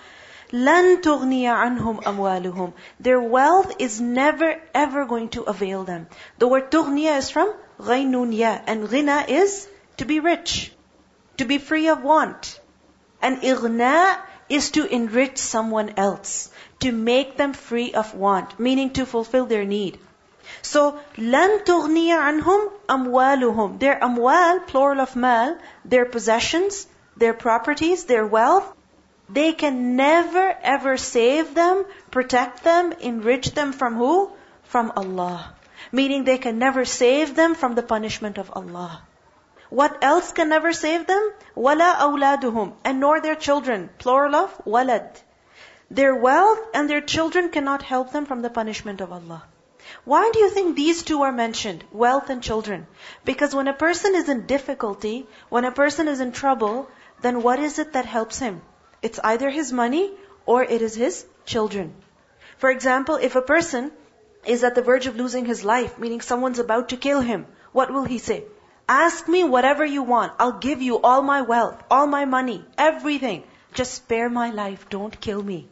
لَن 0.53 1.03
تُغْنِيَ 1.03 1.45
عَنْهُمْ 1.45 2.03
أَمْوَالُهُمْ 2.05 2.73
Their 3.01 3.21
wealth 3.21 3.75
is 3.79 4.01
never 4.01 4.61
ever 4.75 5.05
going 5.05 5.29
to 5.31 5.43
avail 5.43 5.85
them. 5.85 6.07
The 6.39 6.49
word 6.49 6.71
تُغْنِيَ 6.71 7.19
is 7.19 7.31
from 7.31 7.53
غَيْنُونْ 7.81 8.35
يَا 8.35 8.63
and 8.67 8.89
غِنَى 8.89 9.29
is 9.29 9.69
to 9.99 10.05
be 10.05 10.21
rich, 10.21 10.73
to 11.37 11.45
be 11.45 11.59
free 11.59 11.89
of 11.89 12.03
want. 12.03 12.61
And 13.21 13.43
إِغْنَى 13.43 14.19
is 14.49 14.71
to 14.73 14.87
enrich 14.87 15.39
someone 15.39 15.95
else, 15.97 16.51
to 16.83 16.93
make 16.93 17.37
them 17.37 17.53
free 17.53 17.93
of 17.93 18.15
want, 18.15 18.59
meaning 18.59 18.91
to 18.91 19.07
fulfill 19.07 19.47
their 19.47 19.65
need. 19.65 19.99
So, 20.63 20.99
لَن 21.17 21.65
تُغْنِيَ 21.65 22.11
عَنْهُمْ 22.11 22.71
أَمْوَالُهُمْ 22.89 23.79
Their 23.79 24.01
amwal, 24.01 24.67
plural 24.67 25.01
of 25.01 25.15
mal, 25.15 25.59
their 25.85 26.07
possessions, 26.07 26.87
their 27.17 27.35
properties, 27.35 28.05
their 28.05 28.27
wealth, 28.27 28.73
they 29.29 29.53
can 29.53 29.97
never 29.97 30.57
ever 30.63 30.97
save 30.97 31.55
them, 31.55 31.85
protect 32.11 32.65
them, 32.65 32.93
enrich 32.93 33.53
them 33.53 33.73
from 33.73 33.97
who? 33.97 34.31
From 34.63 34.93
Allah. 34.97 35.55
Meaning 35.93 36.25
they 36.25 36.39
can 36.39 36.59
never 36.59 36.85
save 36.85 37.35
them 37.35 37.55
from 37.55 37.75
the 37.75 37.83
punishment 37.83 38.39
of 38.39 38.51
Allah. 38.55 39.03
What 39.69 39.99
else 40.03 40.33
can 40.33 40.49
never 40.49 40.73
save 40.73 41.07
them? 41.07 41.33
وَلَا 41.55 41.97
أَوْلَادُهُمْ 41.97 42.73
And 42.85 43.01
nor 43.01 43.21
their 43.21 43.37
children. 43.37 43.91
Plural 43.99 44.35
of 44.35 44.65
walad. 44.65 45.21
Their 45.94 46.16
wealth 46.16 46.60
and 46.74 46.90
their 46.90 47.02
children 47.02 47.50
cannot 47.50 47.84
help 47.84 48.12
them 48.12 48.26
from 48.26 48.42
the 48.42 48.50
punishment 48.50 49.00
of 49.00 49.12
Allah. 49.12 49.44
Why 50.06 50.32
do 50.34 50.40
you 50.40 50.50
think 50.50 50.76
these 50.76 51.04
two 51.04 51.22
are 51.22 51.32
mentioned? 51.32 51.84
Wealth 51.92 52.32
and 52.32 52.42
children. 52.42 52.88
Because 53.26 53.54
when 53.54 53.68
a 53.68 53.74
person 53.74 54.16
is 54.16 54.28
in 54.28 54.48
difficulty, 54.48 55.28
when 55.50 55.66
a 55.66 55.72
person 55.72 56.08
is 56.08 56.20
in 56.20 56.32
trouble, 56.32 56.90
then 57.22 57.44
what 57.44 57.60
is 57.60 57.78
it 57.78 57.94
that 57.94 58.08
helps 58.08 58.40
him? 58.40 58.64
It's 59.04 59.20
either 59.24 59.52
his 59.52 59.72
money 59.72 60.10
or 60.48 60.64
it 60.64 60.82
is 60.82 60.96
his 60.96 61.28
children. 61.46 61.94
For 62.58 62.72
example, 62.72 63.18
if 63.18 63.36
a 63.36 63.44
person 63.44 63.92
is 64.46 64.64
at 64.64 64.74
the 64.74 64.82
verge 64.82 65.06
of 65.06 65.16
losing 65.16 65.46
his 65.46 65.64
life, 65.64 66.00
meaning 66.00 66.22
someone's 66.22 66.58
about 66.58 66.90
to 66.90 66.98
kill 66.98 67.22
him, 67.22 67.46
what 67.72 67.94
will 67.94 68.06
he 68.06 68.18
say? 68.18 68.46
Ask 68.90 69.28
me 69.28 69.44
whatever 69.44 69.86
you 69.86 70.02
want. 70.02 70.34
I'll 70.40 70.58
give 70.58 70.82
you 70.82 71.00
all 71.02 71.22
my 71.22 71.44
wealth, 71.44 71.84
all 71.92 72.08
my 72.08 72.26
money, 72.26 72.66
everything. 72.80 73.44
Just 73.76 73.94
spare 73.94 74.28
my 74.28 74.50
life. 74.50 74.90
Don't 74.90 75.22
kill 75.22 75.44
me. 75.44 75.70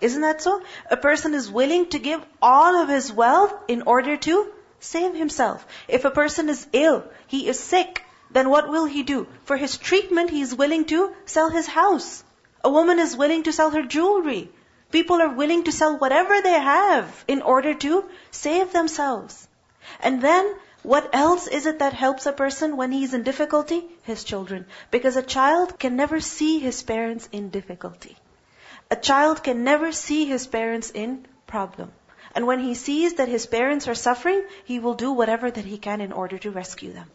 Isn't 0.00 0.22
that 0.22 0.42
so? 0.42 0.62
A 0.90 0.96
person 0.96 1.34
is 1.34 1.50
willing 1.50 1.86
to 1.90 1.98
give 1.98 2.24
all 2.40 2.76
of 2.76 2.88
his 2.88 3.12
wealth 3.12 3.54
in 3.68 3.82
order 3.82 4.16
to 4.16 4.52
save 4.80 5.14
himself. 5.14 5.66
If 5.88 6.04
a 6.04 6.10
person 6.10 6.48
is 6.48 6.66
ill, 6.72 7.04
he 7.26 7.48
is 7.48 7.58
sick, 7.58 8.04
then 8.30 8.50
what 8.50 8.68
will 8.68 8.84
he 8.84 9.02
do? 9.02 9.26
For 9.44 9.56
his 9.56 9.76
treatment, 9.76 10.30
he 10.30 10.40
is 10.40 10.54
willing 10.54 10.84
to 10.86 11.14
sell 11.24 11.50
his 11.50 11.66
house. 11.66 12.22
A 12.62 12.70
woman 12.70 12.98
is 12.98 13.16
willing 13.16 13.42
to 13.44 13.52
sell 13.52 13.70
her 13.70 13.82
jewelry. 13.82 14.50
People 14.90 15.20
are 15.20 15.34
willing 15.34 15.64
to 15.64 15.72
sell 15.72 15.98
whatever 15.98 16.40
they 16.40 16.58
have 16.60 17.24
in 17.26 17.42
order 17.42 17.74
to 17.74 18.04
save 18.30 18.72
themselves. 18.72 19.48
And 20.00 20.22
then, 20.22 20.54
what 20.82 21.10
else 21.12 21.46
is 21.46 21.66
it 21.66 21.80
that 21.80 21.92
helps 21.92 22.26
a 22.26 22.32
person 22.32 22.76
when 22.76 22.92
he 22.92 23.04
is 23.04 23.14
in 23.14 23.22
difficulty? 23.22 23.84
His 24.02 24.24
children. 24.24 24.66
Because 24.90 25.16
a 25.16 25.22
child 25.22 25.78
can 25.78 25.96
never 25.96 26.20
see 26.20 26.58
his 26.58 26.82
parents 26.82 27.28
in 27.32 27.50
difficulty. 27.50 28.16
A 28.90 28.96
child 28.96 29.42
can 29.42 29.64
never 29.64 29.92
see 29.92 30.24
his 30.24 30.46
parents 30.46 30.90
in 30.90 31.26
problem. 31.46 31.92
And 32.34 32.46
when 32.46 32.60
he 32.60 32.74
sees 32.74 33.14
that 33.14 33.28
his 33.28 33.46
parents 33.46 33.88
are 33.88 33.94
suffering, 33.94 34.44
he 34.64 34.78
will 34.78 34.94
do 34.94 35.12
whatever 35.12 35.50
that 35.50 35.64
he 35.64 35.78
can 35.78 36.00
in 36.00 36.12
order 36.12 36.38
to 36.38 36.50
rescue 36.50 36.92
them. 36.92 37.10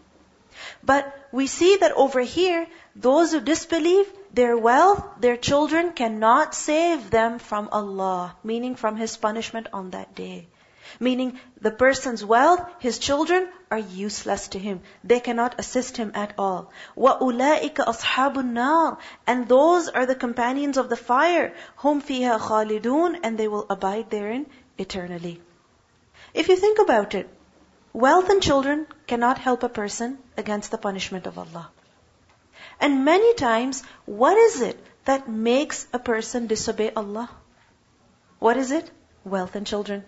But 0.84 1.28
we 1.32 1.48
see 1.48 1.78
that 1.78 1.94
over 1.94 2.20
here, 2.20 2.68
those 2.96 3.32
who 3.32 3.40
disbelieve, 3.40 4.12
their 4.34 4.58
wealth, 4.58 5.04
their 5.20 5.38
children 5.38 5.94
cannot 5.94 6.54
save 6.54 7.10
them 7.10 7.40
from 7.40 7.70
Allah, 7.72 8.36
meaning 8.44 8.76
from 8.76 8.96
His 8.98 9.18
punishment 9.18 9.68
on 9.74 9.92
that 9.92 10.14
day. 10.16 10.48
Meaning 11.01 11.39
the 11.61 11.71
person's 11.71 12.25
wealth, 12.25 12.65
his 12.79 12.99
children 12.99 13.49
are 13.71 13.79
useless 13.79 14.49
to 14.49 14.59
him. 14.59 14.81
They 15.05 15.21
cannot 15.21 15.59
assist 15.59 15.97
him 15.97 16.13
at 16.15 16.33
all. 16.39 16.73
وَأُولَٰئِكَ 16.97 17.75
أَصْحَابُ 17.75 18.35
النَّارِ 18.35 18.99
And 19.27 19.49
those 19.49 19.89
are 19.89 20.07
the 20.07 20.15
companions 20.15 20.77
of 20.77 20.89
the 20.89 20.97
fire, 20.97 21.55
whom 21.77 22.03
فِيهَا 22.03 22.39
خَالِدُونَ 22.39 23.21
And 23.23 23.39
they 23.39 23.49
will 23.49 23.67
abide 23.71 24.11
therein 24.11 24.47
eternally. 24.79 25.41
If 26.35 26.49
you 26.49 26.57
think 26.57 26.79
about 26.79 27.15
it, 27.15 27.29
wealth 27.93 28.29
and 28.29 28.43
children 28.43 28.87
cannot 29.07 29.39
help 29.39 29.63
a 29.63 29.69
person 29.69 30.19
against 30.37 30.71
the 30.71 30.79
punishment 30.79 31.27
of 31.27 31.39
Allah. 31.39 31.71
And 32.81 33.05
many 33.05 33.35
times, 33.35 33.83
what 34.05 34.37
is 34.37 34.61
it 34.61 34.79
that 35.05 35.29
makes 35.29 35.87
a 35.93 35.99
person 35.99 36.47
disobey 36.47 36.93
Allah? 36.95 37.31
What 38.39 38.57
is 38.57 38.71
it? 38.71 38.91
Wealth 39.25 39.55
and 39.57 39.67
children. 39.67 40.05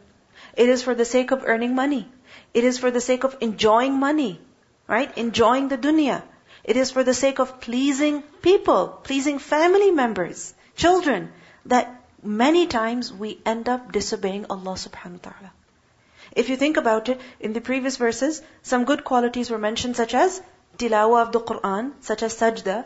It 0.56 0.70
is 0.70 0.84
for 0.84 0.96
the 0.96 1.06
sake 1.06 1.32
of 1.32 1.44
earning 1.46 1.76
money. 1.76 2.08
It 2.54 2.64
is 2.64 2.78
for 2.78 2.92
the 2.92 3.02
sake 3.02 3.24
of 3.24 3.38
enjoying 3.42 4.00
money. 4.00 4.40
Right? 4.88 5.18
Enjoying 5.18 5.68
the 5.68 5.78
dunya. 5.78 6.22
It 6.64 6.78
is 6.78 6.92
for 6.92 7.04
the 7.04 7.14
sake 7.14 7.40
of 7.40 7.60
pleasing 7.60 8.22
people, 8.42 8.88
pleasing 8.88 9.38
family 9.40 9.92
members, 9.92 10.54
children, 10.76 11.32
that 11.66 12.02
many 12.24 12.66
times 12.66 13.12
we 13.14 13.40
end 13.46 13.70
up 13.70 13.92
disobeying 13.92 14.48
Allah 14.50 14.74
subhanahu 14.74 15.26
wa 15.26 15.32
ta'ala. 15.32 15.52
If 16.32 16.50
you 16.50 16.58
think 16.58 16.78
about 16.78 17.10
it, 17.10 17.22
in 17.40 17.54
the 17.54 17.62
previous 17.62 17.98
verses, 17.98 18.42
some 18.64 18.86
good 18.86 19.04
qualities 19.04 19.52
were 19.52 19.60
mentioned 19.60 19.96
such 19.96 20.16
as 20.16 20.42
tilawah 20.78 21.22
of 21.22 21.32
the 21.34 21.40
Quran, 21.40 21.94
such 22.02 22.24
as 22.24 22.36
sajda. 22.36 22.86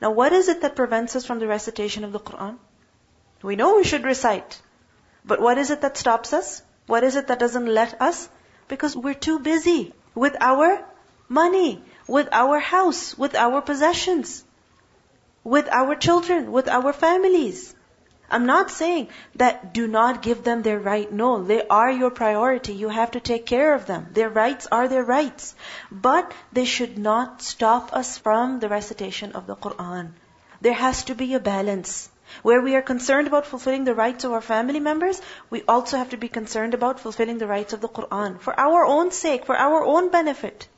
Now 0.00 0.10
what 0.10 0.32
is 0.32 0.48
it 0.48 0.62
that 0.62 0.74
prevents 0.74 1.14
us 1.14 1.24
from 1.24 1.38
the 1.38 1.46
recitation 1.46 2.04
of 2.04 2.12
the 2.12 2.20
Quran? 2.20 2.58
We 3.42 3.56
know 3.56 3.76
we 3.76 3.84
should 3.84 4.04
recite. 4.04 4.60
But 5.24 5.40
what 5.40 5.58
is 5.58 5.70
it 5.70 5.80
that 5.82 5.96
stops 5.96 6.32
us? 6.32 6.62
What 6.86 7.04
is 7.04 7.16
it 7.16 7.28
that 7.28 7.38
doesn't 7.38 7.66
let 7.66 8.00
us? 8.00 8.28
Because 8.68 8.96
we're 8.96 9.14
too 9.14 9.38
busy 9.38 9.92
with 10.14 10.36
our 10.40 10.84
money, 11.28 11.82
with 12.06 12.28
our 12.32 12.58
house, 12.58 13.16
with 13.16 13.34
our 13.34 13.60
possessions, 13.60 14.44
with 15.44 15.68
our 15.68 15.94
children, 15.94 16.52
with 16.52 16.68
our 16.68 16.92
families. 16.92 17.74
I'm 18.30 18.46
not 18.46 18.70
saying 18.70 19.08
that 19.36 19.74
do 19.74 19.86
not 19.86 20.22
give 20.22 20.42
them 20.42 20.62
their 20.62 20.78
right. 20.78 21.12
No, 21.12 21.44
they 21.44 21.66
are 21.68 21.90
your 21.90 22.10
priority. 22.10 22.72
You 22.72 22.88
have 22.88 23.10
to 23.10 23.20
take 23.20 23.44
care 23.44 23.74
of 23.74 23.84
them. 23.86 24.06
Their 24.12 24.30
rights 24.30 24.66
are 24.72 24.88
their 24.88 25.04
rights. 25.04 25.54
But 25.90 26.32
they 26.50 26.64
should 26.64 26.96
not 26.96 27.42
stop 27.42 27.92
us 27.92 28.16
from 28.16 28.58
the 28.60 28.70
recitation 28.70 29.32
of 29.32 29.46
the 29.46 29.56
Quran. 29.56 30.12
There 30.62 30.72
has 30.72 31.04
to 31.04 31.14
be 31.14 31.34
a 31.34 31.40
balance. 31.40 32.08
Where 32.40 32.62
we 32.62 32.74
are 32.76 32.82
concerned 32.82 33.26
about 33.26 33.46
fulfilling 33.46 33.84
the 33.84 33.94
rights 33.94 34.24
of 34.24 34.32
our 34.32 34.40
family 34.40 34.80
members, 34.80 35.20
we 35.50 35.62
also 35.68 35.98
have 35.98 36.10
to 36.10 36.16
be 36.16 36.28
concerned 36.28 36.74
about 36.74 37.00
fulfilling 37.00 37.38
the 37.38 37.46
rights 37.46 37.72
of 37.72 37.80
the 37.80 37.88
Quran 37.88 38.40
for 38.40 38.58
our 38.58 38.86
own 38.86 39.10
sake, 39.10 39.44
for 39.44 39.56
our 39.56 39.84
own 39.84 40.10
benefit. 40.10 40.68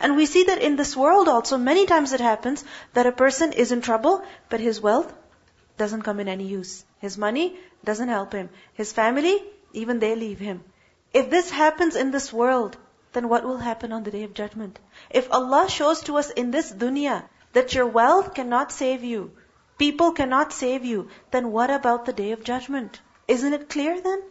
And 0.00 0.16
we 0.16 0.26
see 0.26 0.44
that 0.44 0.62
in 0.62 0.76
this 0.76 0.96
world 0.96 1.28
also, 1.28 1.58
many 1.58 1.86
times 1.86 2.12
it 2.12 2.20
happens 2.20 2.64
that 2.94 3.06
a 3.06 3.12
person 3.12 3.52
is 3.52 3.70
in 3.70 3.82
trouble, 3.82 4.24
but 4.48 4.60
his 4.60 4.80
wealth 4.80 5.12
doesn't 5.76 6.02
come 6.02 6.20
in 6.20 6.28
any 6.28 6.44
use. 6.44 6.84
His 6.98 7.16
money 7.16 7.58
doesn't 7.84 8.08
help 8.08 8.32
him. 8.32 8.48
His 8.74 8.92
family, 8.92 9.42
even 9.72 9.98
they 9.98 10.14
leave 10.14 10.38
him. 10.38 10.64
If 11.12 11.28
this 11.30 11.50
happens 11.50 11.96
in 11.96 12.10
this 12.10 12.32
world, 12.32 12.76
then 13.12 13.28
what 13.28 13.44
will 13.44 13.58
happen 13.58 13.92
on 13.92 14.04
the 14.04 14.10
day 14.10 14.22
of 14.22 14.34
judgment? 14.34 14.78
If 15.10 15.30
Allah 15.32 15.68
shows 15.68 16.02
to 16.02 16.16
us 16.16 16.30
in 16.30 16.50
this 16.50 16.72
dunya 16.72 17.22
that 17.52 17.74
your 17.74 17.86
wealth 17.86 18.34
cannot 18.34 18.72
save 18.72 19.04
you, 19.04 19.32
people 19.79 20.11
cannot 20.11 20.53
save 20.53 20.85
you, 20.85 21.09
then 21.31 21.51
what 21.51 21.69
about 21.69 22.05
the 22.05 22.13
day 22.13 22.31
of 22.31 22.43
judgment? 22.43 22.99
Isn't 23.27 23.53
it 23.53 23.69
clear 23.69 23.99
then? 24.01 24.21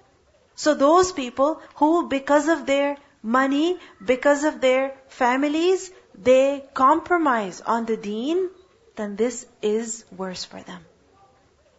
So 0.54 0.74
those 0.74 1.12
people 1.12 1.60
who, 1.76 2.08
because 2.08 2.48
of 2.48 2.66
their 2.66 2.96
money, 3.22 3.78
because 4.04 4.44
of 4.44 4.60
their 4.60 4.94
families, 5.08 5.90
they 6.14 6.64
compromise 6.74 7.60
on 7.60 7.86
the 7.86 7.96
deen, 7.96 8.50
then 8.96 9.16
this 9.16 9.46
is 9.62 10.04
worse 10.16 10.44
for 10.44 10.60
them. 10.60 10.84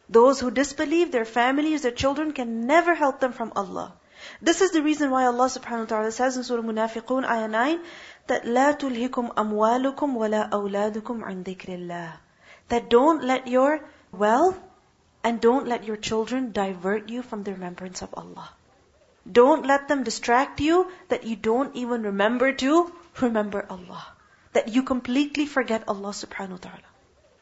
Those 0.10 0.40
who 0.40 0.52
disbelieve, 0.52 1.12
their 1.12 1.26
families, 1.26 1.84
their 1.84 1.92
children 1.92 2.34
can 2.34 2.68
never 2.68 2.94
help 2.94 3.20
them 3.20 3.32
from 3.32 3.54
Allah. 3.56 3.94
This 4.42 4.62
is 4.62 4.72
the 4.72 4.82
reason 4.82 5.12
why 5.12 5.26
Allah 5.26 5.46
subhanahu 5.46 5.86
wa 5.86 5.86
ta'ala 5.86 6.12
says 6.12 6.38
in 6.38 6.44
Surah 6.44 6.62
Munafiqun, 6.62 7.26
ayah 7.26 7.48
9, 7.48 7.80
that 8.28 8.44
لا 8.44 8.72
تلهكم 8.78 9.32
أموالكم 9.38 10.16
ولا 10.18 10.50
أولادكم 10.54 11.24
عن 11.24 11.44
ذكر 11.44 11.70
الله. 11.76 12.14
That 12.71 12.89
don't 12.89 13.25
let 13.25 13.47
your 13.47 13.81
wealth 14.11 14.59
and 15.23 15.41
don't 15.41 15.67
let 15.67 15.85
your 15.85 15.97
children 15.97 16.51
divert 16.53 17.09
you 17.09 17.23
from 17.23 17.43
the 17.43 17.53
remembrance 17.53 18.03
of 18.03 18.15
Allah. 18.15 18.49
Don't 19.31 19.67
let 19.67 19.89
them 19.89 20.03
distract 20.03 20.61
you 20.61 20.87
that 21.09 21.25
you 21.25 21.37
don't 21.37 21.77
even 21.77 22.03
remember 22.03 22.53
to 22.65 22.93
remember 23.21 23.67
Allah. 23.69 24.07
That 24.55 24.69
you 24.69 24.83
completely 24.83 25.47
forget 25.47 25.85
Allah 25.89 26.15
subhanahu 26.21 26.59
wa 26.59 26.65
ta'ala. 26.69 26.91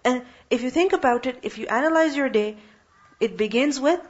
And 0.04 0.22
if 0.50 0.62
you 0.62 0.70
think 0.70 0.92
about 0.92 1.26
it, 1.26 1.38
if 1.42 1.58
you 1.58 1.66
analyze 1.66 2.16
your 2.16 2.28
day, 2.28 2.56
it 3.20 3.36
begins 3.36 3.80
with 3.80 4.00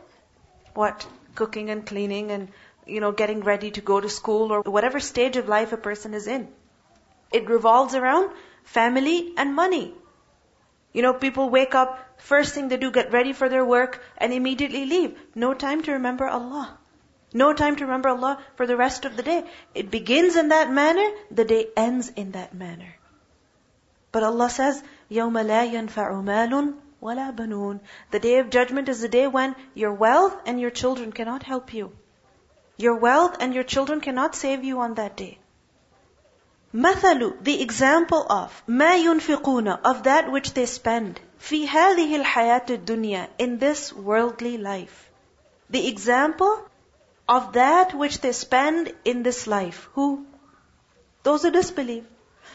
what? 0.74 1.06
Cooking 1.34 1.70
and 1.70 1.86
cleaning 1.86 2.30
and, 2.30 2.48
you 2.86 3.00
know, 3.00 3.12
getting 3.12 3.40
ready 3.40 3.70
to 3.72 3.80
go 3.80 4.00
to 4.00 4.08
school 4.08 4.52
or 4.52 4.62
whatever 4.62 5.00
stage 5.00 5.36
of 5.36 5.48
life 5.48 5.72
a 5.72 5.76
person 5.76 6.14
is 6.14 6.26
in. 6.26 6.48
It 7.32 7.48
revolves 7.48 7.94
around 7.94 8.30
family 8.64 9.32
and 9.36 9.54
money. 9.54 9.94
You 10.97 11.01
know, 11.01 11.13
people 11.13 11.49
wake 11.49 11.73
up, 11.73 11.99
first 12.17 12.53
thing 12.53 12.67
they 12.67 12.77
do, 12.77 12.91
get 12.91 13.11
ready 13.11 13.33
for 13.33 13.49
their 13.49 13.65
work 13.65 14.03
and 14.17 14.31
immediately 14.31 14.85
leave. 14.85 15.19
No 15.33 15.53
time 15.53 15.81
to 15.83 15.93
remember 15.93 16.27
Allah. 16.27 16.77
No 17.33 17.53
time 17.53 17.75
to 17.77 17.85
remember 17.85 18.09
Allah 18.09 18.37
for 18.55 18.67
the 18.67 18.77
rest 18.77 19.05
of 19.05 19.17
the 19.17 19.23
day. 19.23 19.43
It 19.73 19.89
begins 19.89 20.35
in 20.35 20.49
that 20.49 20.71
manner, 20.71 21.09
the 21.31 21.45
day 21.45 21.67
ends 21.75 22.09
in 22.09 22.31
that 22.33 22.53
manner. 22.53 22.95
But 24.11 24.21
Allah 24.21 24.51
says, 24.51 24.83
يَوْمَ 25.09 25.33
لَا 25.33 25.67
يَنْفَعُ 25.71 26.23
مَالٌ 26.23 26.75
وَلَا 27.01 27.35
بَنُونَ 27.35 27.79
The 28.11 28.19
day 28.19 28.37
of 28.37 28.51
judgment 28.51 28.87
is 28.87 29.01
the 29.01 29.09
day 29.09 29.27
when 29.27 29.55
your 29.73 29.93
wealth 29.93 30.35
and 30.45 30.61
your 30.61 30.69
children 30.69 31.11
cannot 31.11 31.41
help 31.41 31.73
you. 31.73 31.91
Your 32.77 32.95
wealth 32.95 33.37
and 33.39 33.53
your 33.53 33.63
children 33.63 33.99
cannot 33.99 34.35
save 34.35 34.63
you 34.63 34.79
on 34.79 34.93
that 34.93 35.17
day. 35.17 35.39
مثل, 36.73 37.43
the 37.43 37.61
example 37.61 38.25
of 38.29 38.63
ما 38.67 38.95
ينفقون 38.95 39.79
of 39.85 40.03
that 40.03 40.31
which 40.31 40.53
they 40.53 40.65
spend 40.65 41.19
في 41.39 41.67
هذه 41.67 42.21
الحياة 42.21 42.65
الدنيا 42.69 43.27
in 43.37 43.59
this 43.59 43.93
worldly 43.93 44.57
life. 44.57 45.09
The 45.69 45.87
example 45.87 46.67
of 47.29 47.53
that 47.53 47.93
which 47.93 48.19
they 48.21 48.31
spend 48.31 48.93
in 49.05 49.23
this 49.23 49.47
life. 49.47 49.87
Who? 49.93 50.25
Those 51.23 51.43
who 51.43 51.51
disbelieve. 51.51 52.05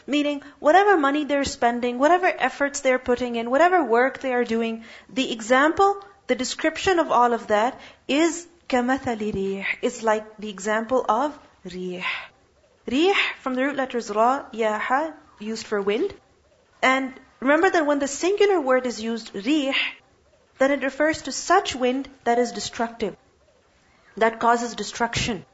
Meaning, 0.05 0.43
whatever 0.59 0.97
money 0.97 1.23
they're 1.23 1.43
spending, 1.43 1.97
whatever 1.97 2.27
efforts 2.27 2.81
they're 2.81 2.99
putting 2.99 3.35
in, 3.35 3.49
whatever 3.49 3.83
work 3.83 4.19
they 4.19 4.33
are 4.33 4.43
doing, 4.43 4.83
the 5.09 5.31
example, 5.31 6.03
the 6.27 6.35
description 6.35 6.99
of 6.99 7.11
all 7.11 7.33
of 7.33 7.47
that 7.47 7.79
is 8.07 8.47
كَمَثَلِ 8.67 9.33
رِيحٍ 9.33 9.65
It's 9.81 10.03
like 10.03 10.37
the 10.37 10.49
example 10.49 11.05
of 11.09 11.37
rih. 11.65 12.03
Rih, 12.86 13.14
from 13.40 13.54
the 13.54 13.64
root 13.64 13.76
letters 13.76 14.10
ra, 14.10 14.44
yaha, 14.52 15.14
used 15.38 15.66
for 15.66 15.80
wind. 15.80 16.14
And 16.82 17.18
remember 17.40 17.70
that 17.70 17.86
when 17.86 17.98
the 17.98 18.08
singular 18.08 18.60
word 18.60 18.86
is 18.86 19.00
used, 19.00 19.32
rih, 19.32 19.74
then 20.58 20.70
it 20.70 20.82
refers 20.82 21.22
to 21.22 21.32
such 21.32 21.74
wind 21.74 22.08
that 22.24 22.38
is 22.38 22.52
destructive, 22.52 23.16
that 24.16 24.38
causes 24.38 24.74
destruction. 24.74 25.44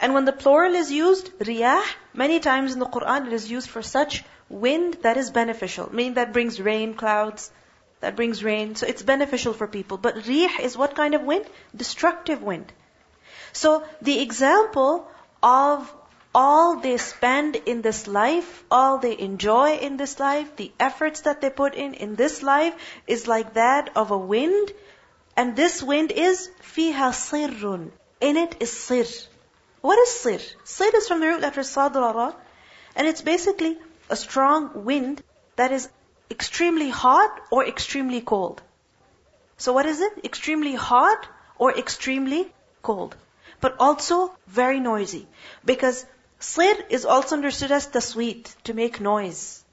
And 0.00 0.14
when 0.14 0.24
the 0.24 0.32
plural 0.32 0.74
is 0.74 0.90
used, 0.90 1.32
riyah, 1.38 1.82
many 2.12 2.40
times 2.40 2.72
in 2.72 2.78
the 2.78 2.86
Quran 2.86 3.26
it 3.26 3.32
is 3.32 3.50
used 3.50 3.68
for 3.68 3.82
such 3.82 4.24
wind 4.48 4.98
that 5.02 5.16
is 5.16 5.30
beneficial, 5.30 5.92
meaning 5.92 6.14
that 6.14 6.32
brings 6.32 6.60
rain, 6.60 6.94
clouds, 6.94 7.50
that 8.00 8.16
brings 8.16 8.44
rain. 8.44 8.74
So 8.74 8.86
it's 8.86 9.02
beneficial 9.02 9.52
for 9.52 9.66
people. 9.66 9.96
But 9.96 10.16
rih 10.16 10.60
is 10.60 10.76
what 10.76 10.94
kind 10.94 11.14
of 11.14 11.22
wind? 11.22 11.46
Destructive 11.74 12.42
wind. 12.42 12.72
So 13.52 13.84
the 14.02 14.20
example 14.20 15.08
of 15.42 15.92
all 16.34 16.76
they 16.76 16.96
spend 16.96 17.56
in 17.56 17.82
this 17.82 18.06
life, 18.06 18.64
all 18.70 18.98
they 18.98 19.16
enjoy 19.18 19.76
in 19.76 19.96
this 19.96 20.18
life, 20.18 20.56
the 20.56 20.72
efforts 20.80 21.20
that 21.22 21.40
they 21.40 21.50
put 21.50 21.74
in 21.74 21.94
in 21.94 22.16
this 22.16 22.42
life 22.42 22.74
is 23.06 23.28
like 23.28 23.54
that 23.54 23.90
of 23.96 24.10
a 24.10 24.18
wind. 24.18 24.72
And 25.36 25.54
this 25.54 25.82
wind 25.82 26.10
is 26.10 26.50
fiha 26.62 27.12
sirrun. 27.12 27.90
In 28.20 28.36
it 28.36 28.56
is 28.60 28.72
sir. 28.72 29.04
What 29.80 29.98
is 29.98 30.10
sir? 30.20 30.38
Sir 30.64 30.90
is 30.94 31.08
from 31.08 31.20
the 31.20 31.28
root 31.28 31.40
letter 31.40 31.60
sadra, 31.60 32.34
and 32.96 33.06
it's 33.06 33.22
basically 33.22 33.76
a 34.08 34.16
strong 34.16 34.84
wind 34.84 35.22
that 35.56 35.72
is 35.72 35.88
extremely 36.30 36.88
hot 36.88 37.40
or 37.50 37.66
extremely 37.66 38.20
cold. 38.20 38.62
So 39.56 39.72
what 39.72 39.86
is 39.86 40.00
it? 40.00 40.24
Extremely 40.24 40.74
hot 40.74 41.28
or 41.58 41.76
extremely 41.76 42.52
cold. 42.82 43.14
But 43.60 43.76
also 43.78 44.34
very 44.46 44.80
noisy. 44.80 45.26
Because 45.64 46.04
sir 46.44 46.74
is 46.90 47.04
also 47.04 47.36
understood 47.36 47.72
as 47.72 47.86
tasweet, 47.86 48.54
to 48.64 48.74
make 48.74 49.00
noise. 49.00 49.64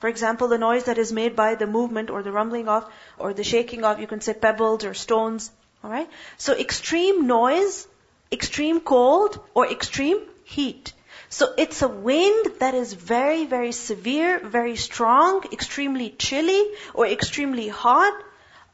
For 0.00 0.08
example, 0.08 0.48
the 0.48 0.58
noise 0.58 0.84
that 0.84 0.98
is 0.98 1.12
made 1.12 1.36
by 1.36 1.54
the 1.54 1.66
movement 1.66 2.10
or 2.10 2.22
the 2.22 2.32
rumbling 2.32 2.68
of 2.68 2.88
or 3.18 3.32
the 3.32 3.44
shaking 3.44 3.84
of, 3.84 4.00
you 4.00 4.06
can 4.06 4.20
say 4.20 4.34
pebbles 4.34 4.84
or 4.84 4.94
stones. 4.94 5.50
Alright? 5.84 6.10
So 6.38 6.54
extreme 6.54 7.26
noise, 7.26 7.86
extreme 8.30 8.80
cold, 8.80 9.38
or 9.54 9.66
extreme 9.70 10.20
heat. 10.44 10.92
So 11.28 11.54
it's 11.56 11.82
a 11.82 11.88
wind 11.88 12.52
that 12.58 12.74
is 12.74 12.92
very, 12.92 13.46
very 13.46 13.72
severe, 13.72 14.38
very 14.38 14.76
strong, 14.76 15.44
extremely 15.52 16.10
chilly, 16.10 16.62
or 16.94 17.06
extremely 17.06 17.68
hot. 17.68 18.14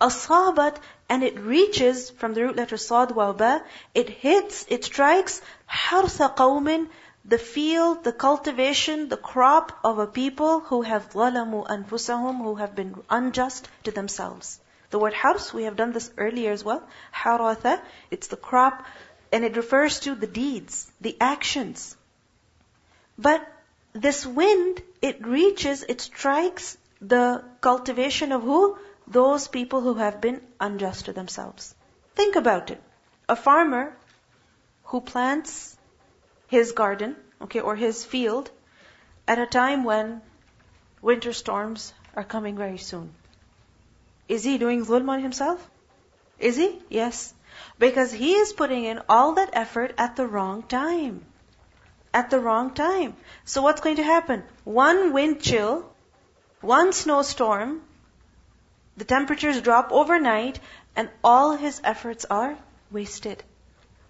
Asabat, 0.00 0.76
and 1.08 1.24
it 1.24 1.38
reaches 1.40 2.10
from 2.10 2.34
the 2.34 2.42
root 2.42 2.56
letter 2.56 2.76
sad 2.76 3.10
wa 3.10 3.32
ba, 3.32 3.62
it 3.94 4.08
hits, 4.08 4.64
it 4.68 4.84
strikes 4.84 5.40
harsa 5.68 6.34
qawmin, 6.36 6.88
the 7.27 7.37
field, 7.37 8.03
the 8.03 8.11
cultivation, 8.11 9.07
the 9.07 9.17
crop 9.17 9.71
of 9.83 9.99
a 9.99 10.07
people 10.07 10.59
who 10.59 10.81
have 10.81 11.09
ظلموا 11.11 11.67
أنفسهم, 11.67 12.37
who 12.43 12.55
have 12.55 12.75
been 12.75 13.01
unjust 13.09 13.69
to 13.83 13.91
themselves. 13.91 14.59
The 14.89 14.99
word 14.99 15.13
hars, 15.13 15.53
we 15.53 15.63
have 15.63 15.75
done 15.75 15.93
this 15.93 16.11
earlier 16.17 16.51
as 16.51 16.63
well. 16.63 16.83
Haratha, 17.11 17.81
it's 18.11 18.27
the 18.27 18.37
crop, 18.37 18.85
and 19.31 19.43
it 19.43 19.55
refers 19.55 20.01
to 20.01 20.15
the 20.15 20.27
deeds, 20.27 20.91
the 21.01 21.17
actions. 21.19 21.95
But 23.17 23.47
this 23.93 24.25
wind, 24.25 24.81
it 25.01 25.25
reaches, 25.25 25.83
it 25.83 26.01
strikes 26.01 26.77
the 27.01 27.43
cultivation 27.61 28.31
of 28.31 28.43
who? 28.43 28.77
Those 29.07 29.47
people 29.47 29.81
who 29.81 29.95
have 29.95 30.21
been 30.21 30.41
unjust 30.59 31.05
to 31.05 31.13
themselves. 31.13 31.73
Think 32.15 32.35
about 32.35 32.69
it. 32.69 32.81
A 33.27 33.35
farmer 33.35 33.95
who 34.83 35.01
plants 35.01 35.75
his 36.48 36.72
garden, 36.72 37.16
okay, 37.42 37.60
or 37.60 37.76
his 37.76 38.04
field 38.04 38.50
at 39.26 39.38
a 39.38 39.46
time 39.46 39.84
when 39.84 40.20
winter 41.00 41.32
storms 41.32 41.92
are 42.16 42.24
coming 42.24 42.56
very 42.56 42.78
soon. 42.78 43.14
Is 44.28 44.44
he 44.44 44.58
doing 44.58 44.84
zulm 44.84 45.08
on 45.08 45.22
himself? 45.22 45.70
Is 46.38 46.56
he? 46.56 46.78
Yes. 46.90 47.32
Because 47.78 48.12
he 48.12 48.34
is 48.34 48.52
putting 48.52 48.84
in 48.84 49.00
all 49.08 49.34
that 49.34 49.50
effort 49.52 49.94
at 49.96 50.16
the 50.16 50.26
wrong 50.26 50.62
time 50.62 51.24
at 52.12 52.30
the 52.30 52.40
wrong 52.40 52.72
time. 52.74 53.16
So 53.44 53.62
what's 53.62 53.80
going 53.80 53.96
to 53.96 54.02
happen? 54.02 54.42
One 54.64 55.12
wind 55.12 55.40
chill, 55.40 55.90
one 56.60 56.92
snowstorm, 56.92 57.82
the 58.96 59.04
temperatures 59.04 59.60
drop 59.60 59.92
overnight, 59.92 60.58
and 60.96 61.08
all 61.22 61.56
his 61.56 61.80
efforts 61.84 62.24
are 62.24 62.56
wasted. 62.90 63.42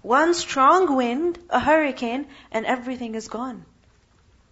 One 0.01 0.33
strong 0.33 0.95
wind, 0.95 1.39
a 1.49 1.59
hurricane, 1.59 2.27
and 2.51 2.65
everything 2.65 3.15
is 3.15 3.27
gone. 3.27 3.65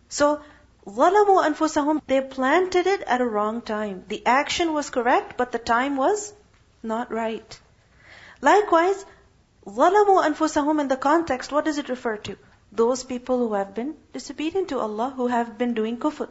So, 0.10 0.42
ظَلَمُوا 0.86 1.46
أَنفُسَهُمْ 1.50 2.02
They 2.08 2.22
planted 2.22 2.88
it 2.88 3.02
at 3.02 3.22
a 3.22 3.26
wrong 3.26 3.62
time. 3.62 4.06
The 4.08 4.26
action 4.26 4.74
was 4.74 4.90
correct, 4.90 5.38
but 5.38 5.52
the 5.52 5.60
time 5.60 5.98
was 5.98 6.34
not 6.84 7.12
right. 7.12 7.60
Likewise, 8.42 9.06
ظَلَمُوا 9.66 10.24
أَنفُسَهُمْ 10.30 10.80
in 10.80 10.88
the 10.88 10.98
context, 10.98 11.52
what 11.52 11.66
does 11.66 11.78
it 11.78 11.90
refer 11.90 12.18
to? 12.18 12.38
those 12.72 13.04
people 13.04 13.38
who 13.40 13.54
have 13.54 13.74
been 13.76 13.96
disobedient 14.14 14.70
to 14.70 14.80
Allah, 14.80 15.14
who 15.16 15.28
have 15.28 15.58
been 15.58 15.74
doing 15.74 15.98
kufr. 15.98 16.30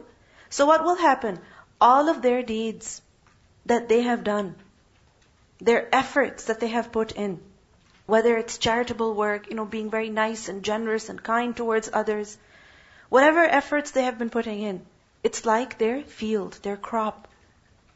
So 0.49 0.65
what 0.65 0.83
will 0.83 0.95
happen? 0.95 1.39
All 1.79 2.09
of 2.09 2.21
their 2.21 2.41
deeds 2.41 3.01
that 3.65 3.87
they 3.87 4.01
have 4.01 4.23
done, 4.23 4.55
their 5.59 5.87
efforts 5.95 6.45
that 6.45 6.59
they 6.59 6.69
have 6.69 6.91
put 6.91 7.11
in, 7.11 7.39
whether 8.05 8.35
it's 8.37 8.57
charitable 8.57 9.13
work, 9.13 9.49
you 9.49 9.55
know, 9.55 9.65
being 9.65 9.89
very 9.89 10.09
nice 10.09 10.49
and 10.49 10.63
generous 10.63 11.09
and 11.09 11.23
kind 11.23 11.55
towards 11.55 11.89
others, 11.93 12.37
whatever 13.09 13.43
efforts 13.43 13.91
they 13.91 14.03
have 14.03 14.17
been 14.17 14.29
putting 14.29 14.61
in, 14.61 14.85
it's 15.23 15.45
like 15.45 15.77
their 15.77 16.01
field, 16.01 16.59
their 16.63 16.77
crop. 16.77 17.27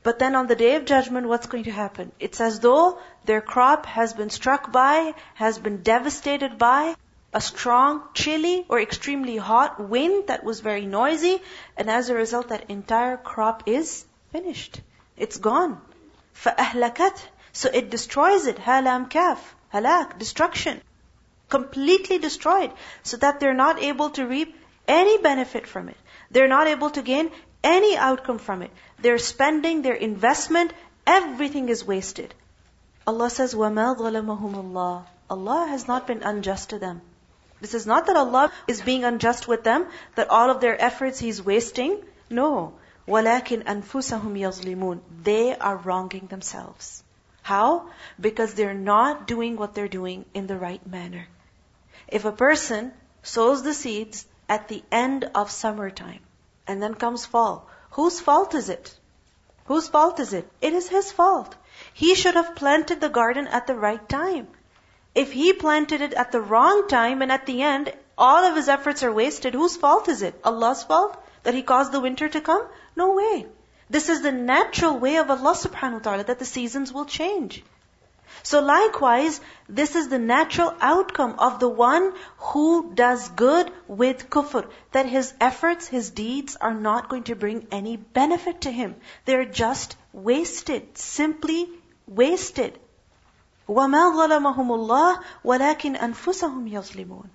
But 0.03 0.19
then 0.19 0.35
on 0.35 0.47
the 0.47 0.55
day 0.55 0.75
of 0.75 0.85
judgment, 0.85 1.27
what's 1.27 1.47
going 1.47 1.63
to 1.63 1.71
happen? 1.71 2.11
It's 2.19 2.39
as 2.39 2.59
though 2.59 2.99
their 3.25 3.41
crop 3.41 3.87
has 3.87 4.13
been 4.13 4.29
struck 4.29 4.71
by, 4.71 5.15
has 5.33 5.57
been 5.57 5.81
devastated 5.81 6.57
by 6.57 6.95
a 7.33 7.41
strong, 7.41 8.03
chilly, 8.13 8.65
or 8.69 8.79
extremely 8.79 9.35
hot 9.35 9.79
wind 9.89 10.27
that 10.27 10.43
was 10.43 10.59
very 10.61 10.85
noisy, 10.85 11.41
and 11.75 11.89
as 11.89 12.09
a 12.09 12.15
result, 12.15 12.49
that 12.49 12.69
entire 12.69 13.17
crop 13.17 13.63
is 13.65 14.05
finished. 14.31 14.79
It's 15.17 15.37
gone. 15.37 15.81
فَأَهْلَكَتْ 16.35 17.21
So 17.51 17.69
it 17.73 17.89
destroys 17.89 18.45
it. 18.45 18.57
هَلَام 18.57 19.09
كَافْ 19.09 19.39
Halak, 19.73 20.17
destruction. 20.19 20.81
Completely 21.49 22.17
destroyed. 22.17 22.71
So 23.03 23.17
that 23.17 23.39
they're 23.39 23.53
not 23.53 23.81
able 23.81 24.09
to 24.11 24.25
reap 24.25 24.55
any 24.87 25.17
benefit 25.17 25.67
from 25.67 25.89
it. 25.89 25.97
They're 26.31 26.47
not 26.47 26.67
able 26.67 26.89
to 26.91 27.01
gain 27.01 27.31
any 27.63 27.97
outcome 27.97 28.37
from 28.37 28.61
it. 28.61 28.71
Their 28.99 29.17
spending, 29.17 29.81
their 29.81 29.93
investment, 29.95 30.73
everything 31.07 31.69
is 31.69 31.83
wasted. 31.83 32.33
Allah 33.07 33.29
says, 33.29 33.53
وَمَا 33.53 33.97
ظَلَمَهُمُ 33.97 34.55
اللَّهِ 34.55 35.05
Allah 35.29 35.67
has 35.67 35.87
not 35.87 36.07
been 36.07 36.23
unjust 36.23 36.69
to 36.69 36.79
them. 36.79 37.01
This 37.61 37.73
is 37.73 37.85
not 37.85 38.07
that 38.07 38.15
Allah 38.15 38.51
is 38.67 38.81
being 38.81 39.03
unjust 39.03 39.47
with 39.47 39.63
them, 39.63 39.87
that 40.15 40.29
all 40.29 40.51
of 40.51 40.61
their 40.61 40.79
efforts 40.79 41.19
He's 41.19 41.41
wasting. 41.41 42.03
No. 42.29 42.73
وَلَكِنْ 43.07 43.63
أَنفُسَهُمْ 43.63 44.33
يَظْلِمُونَ 44.45 44.99
They 45.23 45.55
are 45.55 45.77
wronging 45.77 46.27
themselves. 46.27 47.03
How? 47.42 47.90
Because 48.20 48.54
they're 48.54 48.74
not 48.74 49.26
doing 49.26 49.56
what 49.56 49.74
they're 49.74 49.88
doing 49.88 50.24
in 50.34 50.46
the 50.46 50.56
right 50.56 50.86
manner. 50.86 51.26
If 52.08 52.24
a 52.24 52.32
person 52.32 52.92
sows 53.22 53.62
the 53.62 53.74
seeds 53.74 54.26
at 54.48 54.68
the 54.68 54.82
end 54.90 55.30
of 55.34 55.50
summertime, 55.50 56.20
and 56.66 56.82
then 56.82 56.94
comes 56.94 57.26
fall, 57.26 57.68
whose 57.90 58.20
fault 58.20 58.54
is 58.54 58.68
it? 58.68 58.96
Whose 59.66 59.88
fault 59.88 60.20
is 60.20 60.32
it? 60.32 60.50
It 60.60 60.72
is 60.72 60.88
his 60.88 61.12
fault. 61.12 61.54
He 61.94 62.14
should 62.14 62.34
have 62.34 62.56
planted 62.56 63.00
the 63.00 63.08
garden 63.08 63.46
at 63.46 63.66
the 63.66 63.74
right 63.74 64.08
time. 64.08 64.48
If 65.14 65.32
he 65.32 65.52
planted 65.52 66.00
it 66.00 66.12
at 66.14 66.32
the 66.32 66.40
wrong 66.40 66.88
time 66.88 67.22
and 67.22 67.32
at 67.32 67.46
the 67.46 67.62
end, 67.62 67.92
all 68.18 68.44
of 68.44 68.56
his 68.56 68.68
efforts 68.68 69.02
are 69.02 69.12
wasted, 69.12 69.54
whose 69.54 69.76
fault 69.76 70.08
is 70.08 70.22
it? 70.22 70.40
Allah's 70.44 70.84
fault? 70.84 71.16
That 71.42 71.54
he 71.54 71.62
caused 71.62 71.92
the 71.92 72.00
winter 72.00 72.28
to 72.28 72.40
come? 72.40 72.66
No 72.94 73.14
way. 73.14 73.46
This 73.89 74.09
is 74.09 74.21
the 74.21 74.31
natural 74.31 74.97
way 74.97 75.17
of 75.17 75.29
Allah 75.29 75.53
subhanahu 75.53 75.93
wa 75.93 75.99
ta'ala 75.99 76.23
that 76.25 76.39
the 76.39 76.45
seasons 76.45 76.91
will 76.91 77.05
change. 77.05 77.63
So 78.41 78.59
likewise, 78.61 79.39
this 79.69 79.95
is 79.95 80.07
the 80.07 80.19
natural 80.19 80.73
outcome 80.81 81.35
of 81.39 81.59
the 81.59 81.69
one 81.69 82.13
who 82.37 82.93
does 82.93 83.29
good 83.29 83.71
with 83.87 84.29
kufr. 84.29 84.67
That 84.91 85.05
his 85.05 85.33
efforts, 85.39 85.87
his 85.87 86.09
deeds 86.09 86.55
are 86.55 86.73
not 86.73 87.09
going 87.09 87.23
to 87.23 87.35
bring 87.35 87.67
any 87.71 87.97
benefit 87.97 88.61
to 88.61 88.71
him. 88.71 88.95
They're 89.25 89.45
just 89.45 89.95
wasted. 90.13 90.97
Simply 90.97 91.69
wasted. 92.07 92.79
وَمَا 93.67 94.13
ظَلَمَهُمُ 94.13 94.69
اللَّهُ 94.79 95.23
وَلَكِنْ 95.43 95.97
أَنفُسَهُمْ 95.97 96.69
يَظْلِمُونَ 96.69 97.29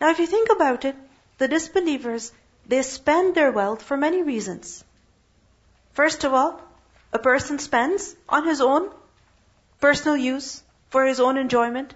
Now 0.00 0.10
if 0.10 0.18
you 0.18 0.26
think 0.26 0.50
about 0.50 0.84
it, 0.84 0.96
the 1.38 1.48
disbelievers, 1.48 2.32
they 2.66 2.82
spend 2.82 3.34
their 3.34 3.50
wealth 3.50 3.82
for 3.82 3.96
many 3.96 4.22
reasons. 4.22 4.84
First 5.95 6.25
of 6.25 6.33
all, 6.33 6.61
a 7.13 7.19
person 7.19 7.57
spends 7.57 8.15
on 8.27 8.45
his 8.45 8.59
own 8.59 8.91
personal 9.79 10.17
use, 10.17 10.61
for 10.89 11.05
his 11.05 11.21
own 11.21 11.37
enjoyment, 11.37 11.93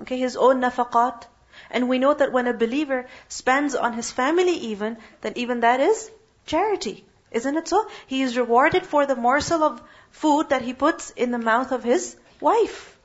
okay, 0.00 0.16
his 0.16 0.36
own 0.36 0.60
nafaqat. 0.60 1.26
And 1.70 1.88
we 1.88 1.98
know 1.98 2.14
that 2.14 2.32
when 2.32 2.46
a 2.46 2.54
believer 2.54 3.06
spends 3.28 3.74
on 3.74 3.94
his 3.94 4.12
family 4.12 4.56
even, 4.70 4.96
then 5.22 5.32
even 5.36 5.60
that 5.60 5.80
is 5.80 6.08
charity. 6.46 7.04
Isn't 7.32 7.56
it 7.56 7.66
so? 7.66 7.84
He 8.06 8.22
is 8.22 8.36
rewarded 8.36 8.86
for 8.86 9.06
the 9.06 9.16
morsel 9.16 9.64
of 9.64 9.82
food 10.10 10.50
that 10.50 10.62
he 10.62 10.72
puts 10.72 11.10
in 11.10 11.32
the 11.32 11.38
mouth 11.38 11.72
of 11.72 11.82
his 11.82 12.16
wife. 12.40 12.96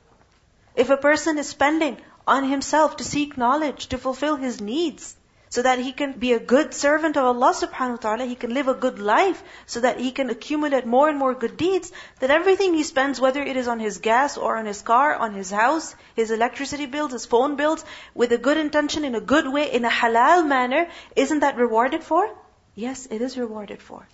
If 0.76 0.90
a 0.90 0.96
person 0.96 1.38
is 1.38 1.48
spending 1.48 2.00
on 2.28 2.44
himself 2.44 2.98
to 2.98 3.04
seek 3.04 3.36
knowledge, 3.36 3.88
to 3.88 3.98
fulfill 3.98 4.36
his 4.36 4.60
needs, 4.60 5.16
so 5.50 5.62
that 5.62 5.78
he 5.78 5.92
can 5.92 6.12
be 6.12 6.32
a 6.32 6.40
good 6.40 6.74
servant 6.74 7.16
of 7.16 7.24
Allah 7.24 7.52
subhanahu 7.54 7.90
wa 7.90 7.96
ta'ala, 7.96 8.24
he 8.24 8.34
can 8.34 8.52
live 8.52 8.68
a 8.68 8.74
good 8.74 8.98
life, 8.98 9.42
so 9.66 9.80
that 9.80 9.98
he 9.98 10.10
can 10.10 10.30
accumulate 10.30 10.86
more 10.86 11.08
and 11.08 11.18
more 11.18 11.34
good 11.34 11.56
deeds, 11.56 11.92
that 12.20 12.30
everything 12.30 12.74
he 12.74 12.82
spends, 12.82 13.20
whether 13.20 13.42
it 13.42 13.56
is 13.56 13.68
on 13.68 13.80
his 13.80 13.98
gas 13.98 14.36
or 14.36 14.56
on 14.56 14.66
his 14.66 14.82
car, 14.82 15.14
on 15.14 15.34
his 15.34 15.50
house, 15.50 15.94
his 16.14 16.30
electricity 16.30 16.86
bills, 16.86 17.12
his 17.12 17.26
phone 17.26 17.56
bills, 17.56 17.84
with 18.14 18.32
a 18.32 18.38
good 18.38 18.56
intention, 18.56 19.04
in 19.04 19.14
a 19.14 19.20
good 19.20 19.48
way, 19.48 19.72
in 19.72 19.84
a 19.84 19.90
halal 19.90 20.46
manner, 20.46 20.88
isn't 21.16 21.40
that 21.40 21.56
rewarded 21.56 22.02
for? 22.02 22.28
Yes, 22.74 23.06
it 23.10 23.22
is 23.22 23.36
rewarded 23.38 23.82
for. 23.82 24.06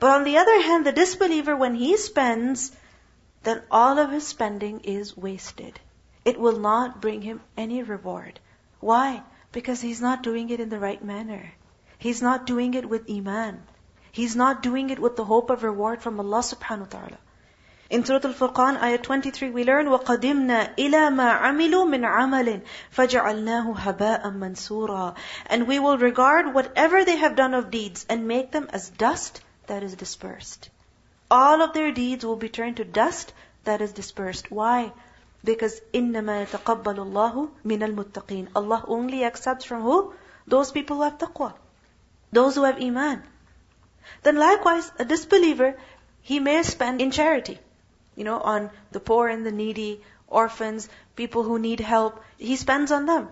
But 0.00 0.10
on 0.10 0.24
the 0.24 0.38
other 0.38 0.60
hand, 0.60 0.84
the 0.84 0.92
disbeliever, 0.92 1.56
when 1.56 1.74
he 1.74 1.96
spends, 1.96 2.70
then 3.42 3.62
all 3.70 3.98
of 3.98 4.10
his 4.10 4.26
spending 4.26 4.80
is 4.80 5.16
wasted. 5.16 5.80
It 6.24 6.38
will 6.38 6.58
not 6.58 7.00
bring 7.00 7.22
him 7.22 7.40
any 7.56 7.82
reward. 7.82 8.38
Why? 8.80 9.22
Because 9.52 9.80
he's 9.80 10.00
not 10.00 10.22
doing 10.22 10.50
it 10.50 10.60
in 10.60 10.68
the 10.68 10.78
right 10.78 11.02
manner. 11.02 11.52
He's 11.98 12.22
not 12.22 12.46
doing 12.46 12.74
it 12.74 12.88
with 12.88 13.10
Iman. 13.10 13.62
He's 14.12 14.36
not 14.36 14.62
doing 14.62 14.90
it 14.90 14.98
with 14.98 15.16
the 15.16 15.24
hope 15.24 15.50
of 15.50 15.62
reward 15.62 16.02
from 16.02 16.20
Allah 16.20 16.40
subhanahu 16.40 16.80
wa 16.80 16.86
ta'ala. 16.86 17.18
In 17.90 18.04
Surah 18.04 18.20
Al-Furqan, 18.24 18.82
ayah 18.82 18.98
23, 18.98 19.48
we 19.48 19.64
learn, 19.64 19.86
وَقَدِمْنَا 19.86 20.76
إِلَى 20.76 21.08
مَا 21.10 21.40
عَمِلُوا 21.40 21.86
مِنْ 21.88 22.04
عَمَلٍ 22.04 22.62
فَجَعَلْنَاهُ 22.94 23.76
هَبَاءً 23.76 24.22
مَنْثُورًا 24.24 25.14
And 25.46 25.66
we 25.66 25.78
will 25.78 25.96
regard 25.96 26.52
whatever 26.52 27.04
they 27.06 27.16
have 27.16 27.34
done 27.34 27.54
of 27.54 27.70
deeds 27.70 28.04
and 28.10 28.28
make 28.28 28.52
them 28.52 28.68
as 28.72 28.90
dust 28.90 29.40
that 29.68 29.82
is 29.82 29.94
dispersed. 29.94 30.68
All 31.30 31.62
of 31.62 31.72
their 31.72 31.90
deeds 31.90 32.26
will 32.26 32.36
be 32.36 32.50
turned 32.50 32.76
to 32.76 32.84
dust 32.84 33.32
that 33.64 33.80
is 33.80 33.92
dispersed. 33.92 34.50
Why? 34.50 34.92
Because 35.43 35.79
إِنَّمَا 35.93 36.47
يَتَقَبَّلُ 36.47 36.95
اللَّهُ 36.95 37.49
مِنَ 37.65 37.95
الْمُتَّقِينَ 37.95 38.47
Allah 38.55 38.83
only 38.87 39.23
accepts 39.23 39.65
from 39.65 39.81
who? 39.83 40.13
Those 40.47 40.71
people 40.71 40.97
who 40.97 41.03
have 41.03 41.17
taqwa. 41.17 41.53
Those 42.31 42.55
who 42.55 42.63
have 42.63 42.81
iman. 42.81 43.21
Then 44.23 44.37
likewise, 44.37 44.91
a 44.97 45.05
disbeliever, 45.05 45.77
he 46.21 46.39
may 46.39 46.63
spend 46.63 47.01
in 47.01 47.11
charity. 47.11 47.59
You 48.15 48.23
know, 48.23 48.39
on 48.39 48.71
the 48.91 48.99
poor 48.99 49.27
and 49.27 49.45
the 49.45 49.51
needy, 49.51 50.01
orphans, 50.27 50.89
people 51.15 51.43
who 51.43 51.59
need 51.59 51.79
help. 51.79 52.23
He 52.37 52.55
spends 52.55 52.91
on 52.91 53.05
them. 53.05 53.29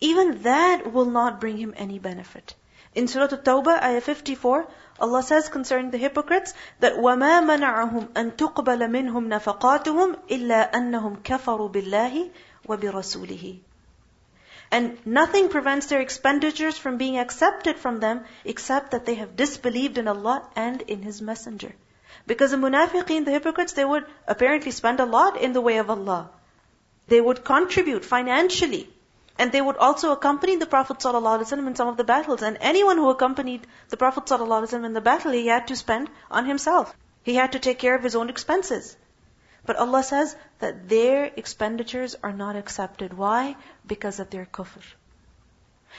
Even 0.00 0.42
that 0.42 0.92
will 0.92 1.10
not 1.10 1.40
bring 1.40 1.58
him 1.58 1.74
any 1.76 1.98
benefit. 1.98 2.54
In 2.94 3.08
Surah 3.08 3.24
At-Tawbah, 3.24 3.82
ayah 3.82 4.00
54, 4.00 4.68
Allah 5.00 5.22
says 5.22 5.48
concerning 5.48 5.90
the 5.90 5.98
hypocrites 5.98 6.52
that 6.80 6.94
وَمَا 6.94 7.42
مَنَعَهُمْ 7.42 8.08
أَن 8.12 8.32
تُقْبَلَ 8.36 8.86
مِنْهُمْ 8.90 9.28
نَفَقَاتُهُمْ 9.28 10.16
إِلَّا 10.28 10.70
أَنَّهُمْ 10.72 11.22
كَفَرُوا 11.22 11.72
بِاللَّهِ 11.72 12.30
وَبِرَسُولِهِ 12.68 13.60
And 14.70 15.06
nothing 15.06 15.48
prevents 15.48 15.86
their 15.86 16.02
expenditures 16.02 16.76
from 16.76 16.98
being 16.98 17.18
accepted 17.18 17.78
from 17.78 18.00
them 18.00 18.24
except 18.44 18.90
that 18.90 19.06
they 19.06 19.14
have 19.14 19.36
disbelieved 19.36 19.98
in 19.98 20.06
Allah 20.06 20.46
and 20.54 20.82
in 20.82 21.02
His 21.02 21.22
Messenger. 21.22 21.72
Because 22.26 22.50
the 22.50 22.58
munafiqeen, 22.58 23.24
the 23.24 23.32
hypocrites, 23.32 23.72
they 23.72 23.84
would 23.84 24.04
apparently 24.28 24.70
spend 24.70 25.00
a 25.00 25.06
lot 25.06 25.40
in 25.40 25.52
the 25.52 25.60
way 25.60 25.78
of 25.78 25.90
Allah. 25.90 26.30
They 27.08 27.20
would 27.20 27.42
contribute 27.42 28.04
financially. 28.04 28.88
and 29.37 29.51
they 29.51 29.61
would 29.61 29.77
also 29.77 30.11
accompany 30.11 30.55
the 30.55 30.65
Prophet 30.65 30.97
ﷺ 30.97 31.67
in 31.67 31.75
some 31.75 31.87
of 31.87 31.97
the 31.97 32.03
battles. 32.03 32.41
And 32.41 32.57
anyone 32.59 32.97
who 32.97 33.09
accompanied 33.09 33.67
the 33.89 33.97
Prophet 33.97 34.25
ﷺ 34.25 34.85
in 34.85 34.93
the 34.93 35.01
battle, 35.01 35.31
he 35.31 35.47
had 35.47 35.67
to 35.67 35.75
spend 35.75 36.09
on 36.31 36.45
himself. 36.45 36.95
He 37.23 37.35
had 37.35 37.51
to 37.51 37.59
take 37.59 37.77
care 37.77 37.95
of 37.95 38.03
his 38.03 38.15
own 38.15 38.29
expenses. 38.29 38.97
But 39.65 39.75
Allah 39.75 40.01
says 40.01 40.35
that 40.59 40.87
their 40.89 41.25
expenditures 41.25 42.15
are 42.23 42.31
not 42.31 42.55
accepted. 42.55 43.13
Why? 43.13 43.57
Because 43.85 44.19
of 44.19 44.29
their 44.29 44.45
kufr. 44.45 44.83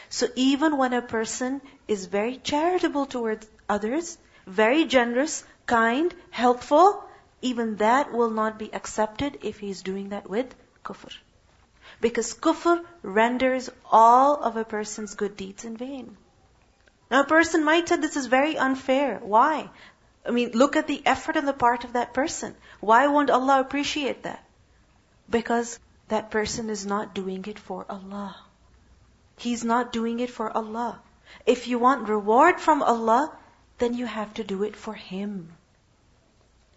So 0.08 0.28
even 0.36 0.76
when 0.78 0.94
a 0.94 1.02
person 1.02 1.60
is 1.86 2.06
very 2.06 2.38
charitable 2.38 3.06
towards 3.06 3.46
others, 3.68 4.16
very 4.46 4.84
generous, 4.86 5.44
kind, 5.66 6.14
helpful, 6.30 7.04
even 7.42 7.76
that 7.76 8.12
will 8.12 8.30
not 8.30 8.58
be 8.58 8.72
accepted 8.72 9.38
if 9.42 9.58
he 9.58 9.70
is 9.70 9.82
doing 9.82 10.08
that 10.10 10.28
with 10.28 10.54
kufr. 10.84 11.12
Because 12.00 12.34
kufr 12.34 12.84
renders 13.02 13.70
all 13.90 14.42
of 14.42 14.56
a 14.56 14.64
person's 14.64 15.14
good 15.14 15.36
deeds 15.36 15.64
in 15.64 15.76
vain. 15.76 16.16
Now 17.10 17.20
a 17.20 17.26
person 17.26 17.64
might 17.64 17.88
say 17.88 17.96
this 17.96 18.16
is 18.16 18.26
very 18.26 18.56
unfair. 18.56 19.18
Why? 19.22 19.70
I 20.26 20.30
mean, 20.30 20.50
look 20.52 20.76
at 20.76 20.86
the 20.86 21.02
effort 21.06 21.36
on 21.36 21.46
the 21.46 21.52
part 21.52 21.84
of 21.84 21.94
that 21.94 22.12
person. 22.12 22.54
Why 22.80 23.06
won't 23.06 23.30
Allah 23.30 23.60
appreciate 23.60 24.24
that? 24.24 24.44
Because 25.30 25.78
that 26.08 26.30
person 26.30 26.70
is 26.70 26.84
not 26.84 27.14
doing 27.14 27.44
it 27.46 27.58
for 27.58 27.86
Allah. 27.88 28.36
He's 29.38 29.64
not 29.64 29.92
doing 29.92 30.20
it 30.20 30.30
for 30.30 30.50
Allah. 30.54 31.00
If 31.46 31.68
you 31.68 31.78
want 31.78 32.08
reward 32.08 32.60
from 32.60 32.82
Allah, 32.82 33.32
then 33.78 33.94
you 33.94 34.06
have 34.06 34.34
to 34.34 34.44
do 34.44 34.64
it 34.64 34.76
for 34.76 34.94
Him. 34.94 35.52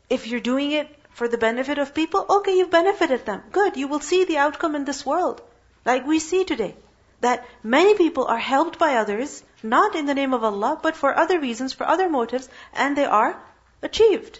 If 0.09 0.27
you're 0.27 0.39
doing 0.39 0.71
it 0.71 0.87
for 1.13 1.27
the 1.27 1.37
benefit 1.37 1.77
of 1.77 1.93
people, 1.93 2.25
okay, 2.29 2.57
you've 2.57 2.71
benefited 2.71 3.25
them. 3.25 3.43
Good, 3.51 3.77
you 3.77 3.87
will 3.87 3.99
see 3.99 4.25
the 4.25 4.37
outcome 4.37 4.75
in 4.75 4.85
this 4.85 5.05
world. 5.05 5.41
Like 5.85 6.05
we 6.05 6.19
see 6.19 6.43
today. 6.43 6.75
That 7.21 7.45
many 7.63 7.93
people 7.95 8.25
are 8.25 8.39
helped 8.39 8.79
by 8.79 8.95
others, 8.95 9.43
not 9.61 9.95
in 9.95 10.05
the 10.05 10.15
name 10.15 10.33
of 10.33 10.43
Allah, 10.43 10.79
but 10.81 10.95
for 10.95 11.15
other 11.15 11.39
reasons, 11.39 11.73
for 11.73 11.87
other 11.87 12.09
motives, 12.09 12.49
and 12.73 12.95
they 12.95 13.05
are 13.05 13.39
achieved. 13.81 14.39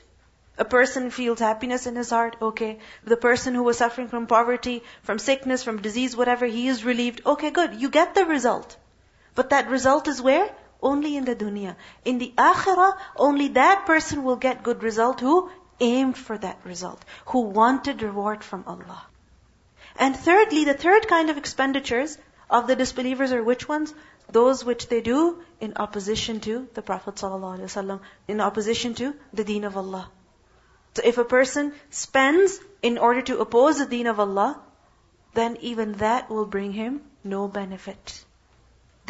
A 0.58 0.66
person 0.66 1.12
feels 1.12 1.40
happiness 1.40 1.88
in 1.88 1.96
his 1.96 2.10
heart, 2.10 2.36
okay. 2.42 2.80
The 3.04 3.18
person 3.18 3.56
who 3.56 3.64
was 3.64 3.78
suffering 3.78 4.08
from 4.08 4.28
poverty, 4.28 4.84
from 5.04 5.20
sickness, 5.20 5.64
from 5.64 5.82
disease, 5.82 6.16
whatever, 6.16 6.46
he 6.46 6.68
is 6.68 6.84
relieved. 6.84 7.22
Okay, 7.26 7.52
good. 7.52 7.76
You 7.76 7.90
get 7.90 8.16
the 8.16 8.26
result. 8.26 8.76
But 9.34 9.52
that 9.52 9.70
result 9.70 10.08
is 10.08 10.22
where? 10.22 10.50
Only 10.82 11.16
in 11.16 11.26
the 11.26 11.36
dunya. 11.36 11.76
In 12.04 12.18
the 12.18 12.34
akhirah, 12.38 12.98
only 13.16 13.48
that 13.50 13.86
person 13.86 14.24
will 14.24 14.36
get 14.36 14.64
good 14.64 14.84
result 14.84 15.20
who 15.20 15.50
aimed 15.82 16.18
for 16.18 16.38
that 16.38 16.60
result, 16.64 17.04
who 17.26 17.42
wanted 17.42 18.02
reward 18.02 18.44
from 18.44 18.64
Allah. 18.68 19.04
And 19.98 20.16
thirdly, 20.16 20.64
the 20.64 20.74
third 20.74 21.08
kind 21.08 21.30
of 21.30 21.38
expenditures 21.38 22.18
of 22.50 22.68
the 22.68 22.76
disbelievers 22.76 23.34
are 23.34 23.44
which 23.44 23.68
ones? 23.68 23.94
Those 24.32 24.64
which 24.64 24.88
they 24.88 25.02
do 25.02 25.44
in 25.60 25.74
opposition 25.76 26.40
to 26.42 26.70
the 26.74 26.82
Prophet 26.82 27.16
ﷺ, 27.16 28.00
in 28.28 28.40
opposition 28.40 28.94
to 28.96 29.14
the 29.34 29.44
deen 29.44 29.66
of 29.66 29.76
Allah. 29.76 30.10
So 30.96 31.02
if 31.04 31.18
a 31.18 31.26
person 31.26 31.74
spends 31.90 32.60
in 32.82 32.98
order 32.98 33.22
to 33.24 33.40
oppose 33.40 33.80
the 33.80 33.86
deen 33.86 34.08
of 34.08 34.20
Allah, 34.20 34.60
then 35.34 35.58
even 35.62 35.94
that 35.94 36.30
will 36.30 36.46
bring 36.46 36.74
him 36.74 37.02
no 37.24 37.48
benefit 37.48 38.26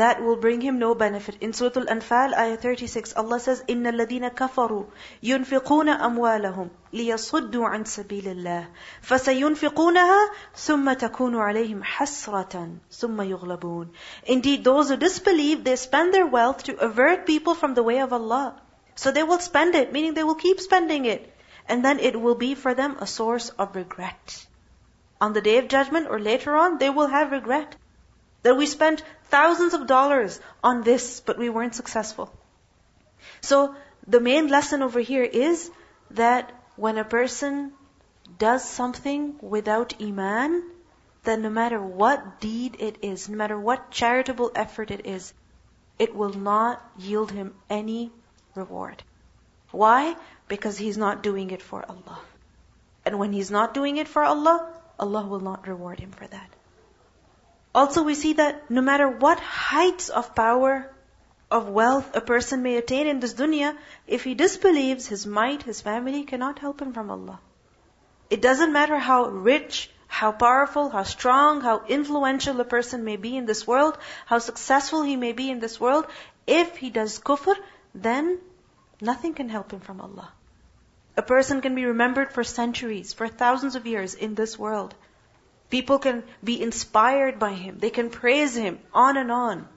that 0.01 0.23
will 0.23 0.37
bring 0.37 0.61
him 0.61 0.79
no 0.79 0.95
benefit. 0.95 1.37
In 1.41 1.55
Surah 1.55 1.81
Al-Anfal, 1.81 2.35
ayah 2.35 2.57
36, 2.59 3.15
Allah 3.17 3.41
says, 3.41 3.63
إِنَّ 3.67 3.87
الَّذِينَ 3.87 4.29
كَفَرُوا 4.35 4.85
يُنْفِقُونَ 5.23 5.89
أَمْوَالَهُمْ 5.89 6.69
لِيَصُدُّوا 6.93 7.67
عَنْ 7.67 7.85
سَبِيلِ 7.85 8.27
اللَّهِ 8.37 8.67
فَسَيُنْفِقُونَهَا 9.03 10.29
ثُمَّ 10.55 10.93
تَكُونُ 10.93 11.37
عَلَيْهِمْ 11.37 11.83
حَسْرَةً 11.83 12.77
ثُمَّ 12.93 13.23
يُغْلَبُونَ 13.23 13.89
Indeed, 14.25 14.65
those 14.65 14.91
who 14.91 14.97
disbelieve, 14.97 15.65
they 15.65 15.77
spend 15.77 16.13
their 16.13 16.27
wealth 16.27 16.65
to 16.65 16.77
avert 16.77 17.25
people 17.25 17.55
from 17.55 17.73
the 17.73 17.83
way 17.83 18.01
of 18.01 18.13
Allah. 18.13 18.61
So 18.97 19.13
they 19.13 19.23
will 19.23 19.39
spend 19.39 19.75
it, 19.75 19.93
meaning 19.93 20.13
they 20.13 20.25
will 20.25 20.35
keep 20.35 20.61
spending 20.61 21.07
it. 21.07 21.33
And 21.69 21.83
then 21.83 22.01
it 22.01 22.21
will 22.21 22.35
be 22.35 22.55
for 22.55 22.75
them 22.75 22.99
a 23.01 23.07
source 23.07 23.49
of 23.49 23.75
regret. 23.75 24.47
On 25.23 25.33
the 25.33 25.41
day 25.41 25.57
of 25.57 25.69
judgment 25.69 26.07
or 26.11 26.21
later 26.21 26.55
on, 26.55 26.77
they 26.77 26.91
will 26.91 27.07
have 27.07 27.33
regret. 27.33 27.77
That 28.44 28.58
we 28.58 28.66
spent 28.66 29.04
thousands 29.26 29.74
of 29.74 29.88
dollars 29.88 30.40
on 30.64 30.84
this, 30.84 31.20
but 31.20 31.38
we 31.38 31.50
weren't 31.50 31.76
successful. 31.76 32.32
So, 33.42 33.76
the 34.08 34.20
main 34.20 34.48
lesson 34.48 34.82
over 34.82 35.00
here 35.00 35.24
is 35.24 35.70
that 36.12 36.52
when 36.76 36.98
a 36.98 37.04
person 37.04 37.74
does 38.38 38.68
something 38.68 39.36
without 39.42 40.02
iman, 40.02 40.64
then 41.24 41.44
no 41.44 41.50
matter 41.50 41.80
what 41.80 42.40
deed 42.40 42.78
it 42.80 42.98
is, 43.04 43.30
no 43.30 43.38
matter 43.38 43.60
what 43.60 43.92
charitable 43.92 44.52
effort 44.56 44.90
it 44.90 45.06
is, 45.06 45.34
it 46.00 46.16
will 46.16 46.34
not 46.34 46.82
yield 46.98 47.32
him 47.32 47.54
any 47.70 48.12
reward. 48.56 49.04
Why? 49.72 50.16
Because 50.48 50.78
he's 50.78 50.98
not 50.98 51.22
doing 51.24 51.52
it 51.52 51.62
for 51.62 51.86
Allah. 51.88 52.20
And 53.06 53.20
when 53.20 53.34
he's 53.34 53.52
not 53.52 53.74
doing 53.74 53.98
it 53.98 54.08
for 54.08 54.24
Allah, 54.24 54.68
Allah 55.00 55.26
will 55.26 55.40
not 55.40 55.68
reward 55.68 56.00
him 56.00 56.12
for 56.12 56.28
that. 56.28 56.50
Also 57.74 58.04
we 58.04 58.16
see 58.16 58.34
that 58.34 58.70
no 58.70 58.82
matter 58.82 59.08
what 59.08 59.40
heights 59.40 60.10
of 60.10 60.36
power, 60.36 60.92
of 61.50 61.68
wealth 61.68 62.16
a 62.16 62.22
person 62.22 62.64
may 62.64 62.78
attain 62.78 63.08
in 63.08 63.20
this 63.20 63.34
dunya, 63.34 63.78
if 64.08 64.24
he 64.24 64.34
disbelieves, 64.34 65.08
his 65.08 65.26
might, 65.26 65.64
his 65.64 65.82
family 65.82 66.24
cannot 66.24 66.60
help 66.60 66.82
him 66.82 66.94
from 66.94 67.12
Allah. 67.12 67.40
It 68.30 68.42
doesn't 68.42 68.72
matter 68.72 68.98
how 68.98 69.26
rich, 69.26 69.90
how 70.08 70.32
powerful, 70.32 70.90
how 70.90 71.04
strong, 71.04 71.62
how 71.62 71.84
influential 71.88 72.60
a 72.62 72.66
person 72.66 73.04
may 73.04 73.18
be 73.18 73.36
in 73.36 73.46
this 73.46 73.68
world, 73.68 73.98
how 74.26 74.40
successful 74.40 75.02
he 75.02 75.18
may 75.18 75.34
be 75.34 75.50
in 75.50 75.60
this 75.60 75.80
world, 75.80 76.08
if 76.48 76.78
he 76.78 76.90
does 76.90 77.20
kufr, 77.20 77.56
then 77.94 78.40
nothing 79.02 79.34
can 79.34 79.50
help 79.50 79.72
him 79.72 79.82
from 79.82 80.00
Allah. 80.00 80.32
A 81.18 81.22
person 81.22 81.62
can 81.62 81.76
be 81.76 81.86
remembered 81.86 82.32
for 82.32 82.44
centuries, 82.44 83.14
for 83.14 83.28
thousands 83.28 83.76
of 83.76 83.86
years 83.86 84.14
in 84.14 84.36
this 84.36 84.58
world. 84.58 84.96
People 85.72 86.00
can 86.00 86.24
be 86.44 86.62
inspired 86.62 87.40
by 87.40 87.54
him. 87.54 87.78
They 87.80 87.90
can 87.90 88.10
praise 88.10 88.56
him 88.56 88.80
on 88.94 89.18
and 89.18 89.32
on. 89.32 89.68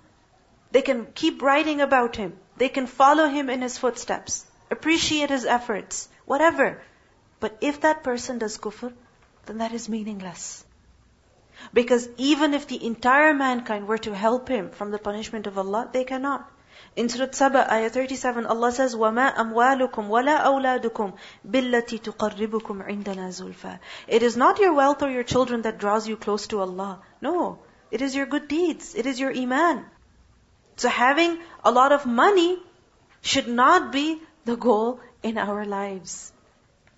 They 0.72 0.82
can 0.82 1.06
keep 1.14 1.40
writing 1.40 1.80
about 1.80 2.16
him. 2.16 2.36
They 2.56 2.68
can 2.68 2.88
follow 2.88 3.28
him 3.28 3.48
in 3.48 3.62
his 3.62 3.78
footsteps. 3.78 4.44
Appreciate 4.70 5.30
his 5.30 5.44
efforts. 5.44 6.08
Whatever. 6.26 6.82
But 7.38 7.58
if 7.60 7.80
that 7.82 8.02
person 8.02 8.38
does 8.38 8.58
kufr, 8.58 8.92
then 9.46 9.58
that 9.58 9.72
is 9.72 9.88
meaningless. 9.88 10.64
Because 11.72 12.08
even 12.16 12.54
if 12.54 12.66
the 12.66 12.84
entire 12.84 13.32
mankind 13.32 13.86
were 13.86 13.98
to 13.98 14.14
help 14.14 14.48
him 14.48 14.70
from 14.70 14.90
the 14.90 14.98
punishment 14.98 15.46
of 15.46 15.58
Allah, 15.58 15.88
they 15.92 16.04
cannot. 16.04 16.50
In 16.95 17.07
Surah 17.07 17.31
Saba, 17.31 17.71
ayah 17.73 17.89
37, 17.89 18.45
Allah 18.45 18.71
says, 18.71 18.95
وَمَا 18.95 19.35
أَمْوَالُكُمْ 19.35 20.09
وَلَا 20.09 20.43
أَوْلَادُكُمْ 20.43 21.13
بِالَّتِي 21.47 22.01
تُقَرِّبُكُمْ 22.01 22.85
عِنْدَنَا 22.85 23.29
زُلْفَى 23.29 23.79
It 24.07 24.23
is 24.23 24.35
not 24.35 24.59
your 24.59 24.73
wealth 24.73 25.01
or 25.03 25.09
your 25.09 25.23
children 25.23 25.61
that 25.61 25.77
draws 25.77 26.07
you 26.07 26.17
close 26.17 26.47
to 26.47 26.59
Allah. 26.59 26.99
No. 27.21 27.59
It 27.91 28.01
is 28.01 28.15
your 28.15 28.25
good 28.25 28.47
deeds. 28.47 28.95
It 28.95 29.05
is 29.05 29.19
your 29.19 29.31
iman. 29.31 29.85
So 30.75 30.89
having 30.89 31.37
a 31.63 31.71
lot 31.71 31.91
of 31.91 32.05
money 32.05 32.57
should 33.21 33.47
not 33.47 33.91
be 33.91 34.21
the 34.45 34.55
goal 34.55 34.99
in 35.23 35.37
our 35.37 35.65
lives. 35.65 36.31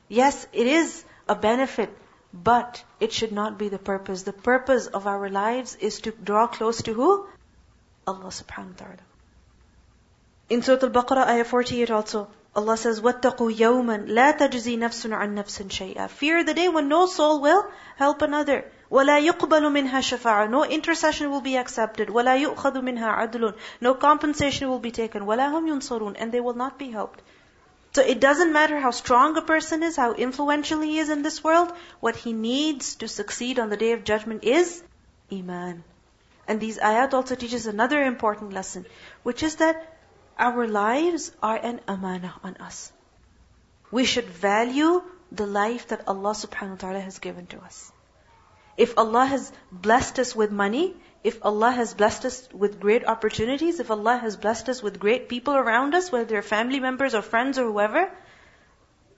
Yes, 0.08 0.48
it 0.54 0.68
is 0.68 1.04
a 1.28 1.36
benefit, 1.36 1.96
but 2.34 2.84
it 3.00 3.14
should 3.14 3.32
not 3.32 3.58
be 3.58 3.70
the 3.70 3.80
purpose. 3.80 4.24
The 4.24 4.34
purpose 4.34 4.88
of 4.88 5.08
our 5.08 5.30
lives 5.30 5.76
is 5.76 6.02
to 6.02 6.12
draw 6.12 6.48
close 6.48 6.82
to 6.84 6.94
who? 6.94 7.28
Allah 8.08 8.28
subhanahu 8.28 8.80
wa 8.80 8.86
ta'ala. 8.86 9.06
In 10.52 10.62
Surah 10.62 10.84
Al-Baqarah, 10.84 11.28
ayah 11.28 11.46
48 11.46 11.92
also, 11.92 12.28
Allah 12.54 12.76
says, 12.76 13.00
وَاتَّقُوا 13.00 13.56
يَوْمًا 13.56 14.10
لَا 14.10 14.38
تَجْزِي 14.38 14.78
نَفْسٌ 14.78 15.10
عَن 15.10 15.34
نَفْسٍ 15.36 15.62
شَيْئًا 15.70 16.10
Fear 16.10 16.44
the 16.44 16.54
day 16.54 16.68
when 16.68 16.90
no 16.90 17.06
soul 17.06 17.40
will 17.40 17.66
help 17.96 18.22
another. 18.22 18.66
وَلَا 18.92 19.26
يُقْبَلُ 19.26 19.64
مِنْهَا 19.72 20.02
شَفَاعَةٌ 20.02 20.50
No 20.50 20.66
intercession 20.66 21.32
will 21.32 21.40
be 21.40 21.56
accepted. 21.56 22.10
وَلَا 22.10 22.36
يُؤْخَذُ 22.36 22.74
مِنْهَا 22.74 23.32
عَدْلٌ 23.32 23.56
No 23.80 23.94
compensation 23.94 24.68
will 24.68 24.80
be 24.80 24.92
taken. 24.92 25.24
وَلَا 25.24 25.50
هُمْ 25.54 25.70
يُنصَرُونَ 25.70 26.18
And 26.20 26.34
they 26.34 26.42
will 26.42 26.56
not 26.56 26.78
be 26.78 26.92
helped. 26.92 27.22
So 27.94 28.02
it 28.02 28.20
doesn't 28.20 28.52
matter 28.52 28.78
how 28.78 28.92
strong 28.92 29.38
a 29.38 29.42
person 29.42 29.84
is, 29.84 29.96
how 29.96 30.12
influential 30.14 30.82
he 30.82 31.00
is 31.00 31.10
in 31.10 31.22
this 31.22 31.42
world, 31.42 31.72
what 32.02 32.18
he 32.18 32.34
needs 32.34 32.96
to 32.96 33.08
succeed 33.08 33.60
on 33.60 33.70
the 33.70 33.78
day 33.78 33.94
of 33.94 34.04
judgment 34.04 34.44
is 34.44 34.84
Iman. 35.32 35.86
And 36.46 36.60
these 36.60 36.78
ayat 36.80 37.14
also 37.14 37.36
teaches 37.36 37.68
another 37.68 38.04
important 38.04 38.52
lesson, 38.52 38.86
which 39.24 39.44
is 39.44 39.56
that 39.58 39.88
our 40.39 40.67
lives 40.67 41.33
are 41.43 41.57
an 41.57 41.81
amana 41.89 42.35
on 42.45 42.57
us. 42.57 42.93
We 43.91 44.05
should 44.05 44.27
value 44.27 45.03
the 45.33 45.47
life 45.47 45.89
that 45.89 46.07
Allah 46.07 46.33
subhanahu 46.33 46.71
wa 46.71 46.77
ta'ala 46.77 47.01
has 47.01 47.19
given 47.19 47.47
to 47.47 47.61
us. 47.61 47.93
If 48.77 48.99
Allah 48.99 49.25
has 49.25 49.53
blessed 49.73 50.19
us 50.19 50.37
with 50.37 50.53
money, 50.53 50.95
if 51.25 51.39
Allah 51.43 51.71
has 51.71 51.95
blessed 51.95 52.27
us 52.27 52.49
with 52.53 52.79
great 52.79 53.07
opportunities, 53.07 53.81
if 53.81 53.91
Allah 53.91 54.17
has 54.19 54.37
blessed 54.37 54.69
us 54.69 54.83
with 54.83 55.01
great 55.01 55.29
people 55.29 55.55
around 55.57 55.95
us, 55.95 56.13
whether 56.13 56.27
they're 56.27 56.43
family 56.43 56.79
members 56.79 57.15
or 57.15 57.23
friends 57.23 57.59
or 57.59 57.65
whoever, 57.65 58.11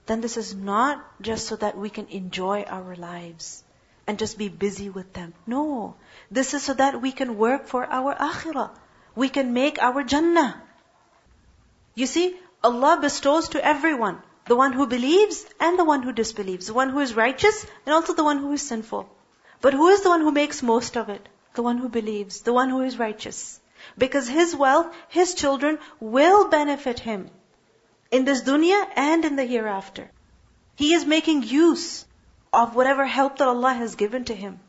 then 0.05 0.21
this 0.21 0.37
is 0.37 0.55
not 0.55 1.03
just 1.21 1.47
so 1.47 1.55
that 1.57 1.77
we 1.77 1.89
can 1.89 2.07
enjoy 2.07 2.63
our 2.63 2.95
lives 2.95 3.63
and 4.07 4.17
just 4.17 4.37
be 4.37 4.47
busy 4.47 4.89
with 4.89 5.13
them. 5.13 5.33
No. 5.45 5.95
This 6.31 6.53
is 6.53 6.63
so 6.63 6.73
that 6.73 7.01
we 7.01 7.11
can 7.11 7.37
work 7.37 7.67
for 7.67 7.85
our 7.85 8.15
akhirah. 8.15 8.71
We 9.15 9.29
can 9.29 9.53
make 9.53 9.77
our 9.79 10.03
jannah. 10.03 10.63
You 11.95 12.05
see, 12.05 12.37
Allah 12.63 12.99
bestows 13.01 13.49
to 13.49 13.65
everyone, 13.65 14.21
the 14.45 14.55
one 14.55 14.73
who 14.73 14.87
believes 14.87 15.45
and 15.59 15.77
the 15.77 15.85
one 15.85 16.03
who 16.03 16.11
disbelieves, 16.11 16.67
the 16.67 16.73
one 16.73 16.89
who 16.89 16.99
is 16.99 17.13
righteous 17.13 17.65
and 17.85 17.93
also 17.93 18.13
the 18.13 18.23
one 18.23 18.39
who 18.39 18.51
is 18.51 18.61
sinful. 18.61 19.09
But 19.61 19.73
who 19.73 19.87
is 19.89 20.01
the 20.01 20.09
one 20.09 20.21
who 20.21 20.31
makes 20.31 20.63
most 20.63 20.97
of 20.97 21.09
it? 21.09 21.27
The 21.53 21.63
one 21.63 21.77
who 21.77 21.89
believes, 21.89 22.41
the 22.41 22.53
one 22.53 22.69
who 22.69 22.81
is 22.81 22.99
righteous. 22.99 23.59
Because 23.97 24.27
his 24.27 24.55
wealth, 24.55 24.93
his 25.09 25.33
children 25.35 25.79
will 25.99 26.47
benefit 26.47 26.99
him 26.99 27.29
in 28.11 28.25
this 28.25 28.41
dunya 28.43 28.87
and 28.95 29.25
in 29.25 29.35
the 29.35 29.45
hereafter. 29.45 30.09
He 30.75 30.93
is 30.93 31.05
making 31.05 31.43
use 31.43 32.05
of 32.53 32.75
whatever 32.75 33.05
help 33.05 33.37
that 33.37 33.47
Allah 33.47 33.73
has 33.73 33.95
given 33.95 34.25
to 34.25 34.35
him. 34.35 34.59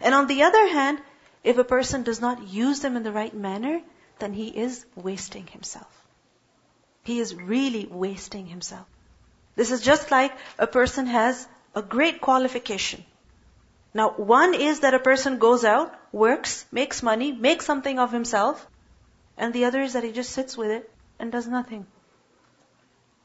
And 0.00 0.14
on 0.14 0.26
the 0.26 0.42
other 0.44 0.66
hand, 0.68 1.00
if 1.44 1.58
a 1.58 1.64
person 1.64 2.02
does 2.02 2.20
not 2.20 2.48
use 2.48 2.80
them 2.80 2.96
in 2.96 3.02
the 3.02 3.12
right 3.12 3.34
manner, 3.34 3.80
then 4.18 4.32
he 4.32 4.48
is 4.48 4.84
wasting 4.94 5.46
himself. 5.46 5.99
He 7.10 7.18
is 7.18 7.34
really 7.34 7.86
wasting 7.90 8.46
himself. 8.46 8.86
This 9.56 9.72
is 9.72 9.80
just 9.80 10.12
like 10.12 10.32
a 10.60 10.68
person 10.68 11.06
has 11.06 11.48
a 11.74 11.82
great 11.82 12.20
qualification. 12.20 13.04
Now, 13.92 14.10
one 14.10 14.54
is 14.54 14.78
that 14.84 14.94
a 14.94 15.00
person 15.00 15.40
goes 15.40 15.64
out, 15.64 15.92
works, 16.12 16.66
makes 16.70 17.02
money, 17.02 17.32
makes 17.32 17.66
something 17.66 17.98
of 17.98 18.12
himself, 18.12 18.64
and 19.36 19.52
the 19.52 19.64
other 19.64 19.82
is 19.82 19.94
that 19.94 20.04
he 20.04 20.12
just 20.12 20.30
sits 20.30 20.56
with 20.56 20.70
it 20.70 20.88
and 21.18 21.32
does 21.32 21.48
nothing. 21.48 21.84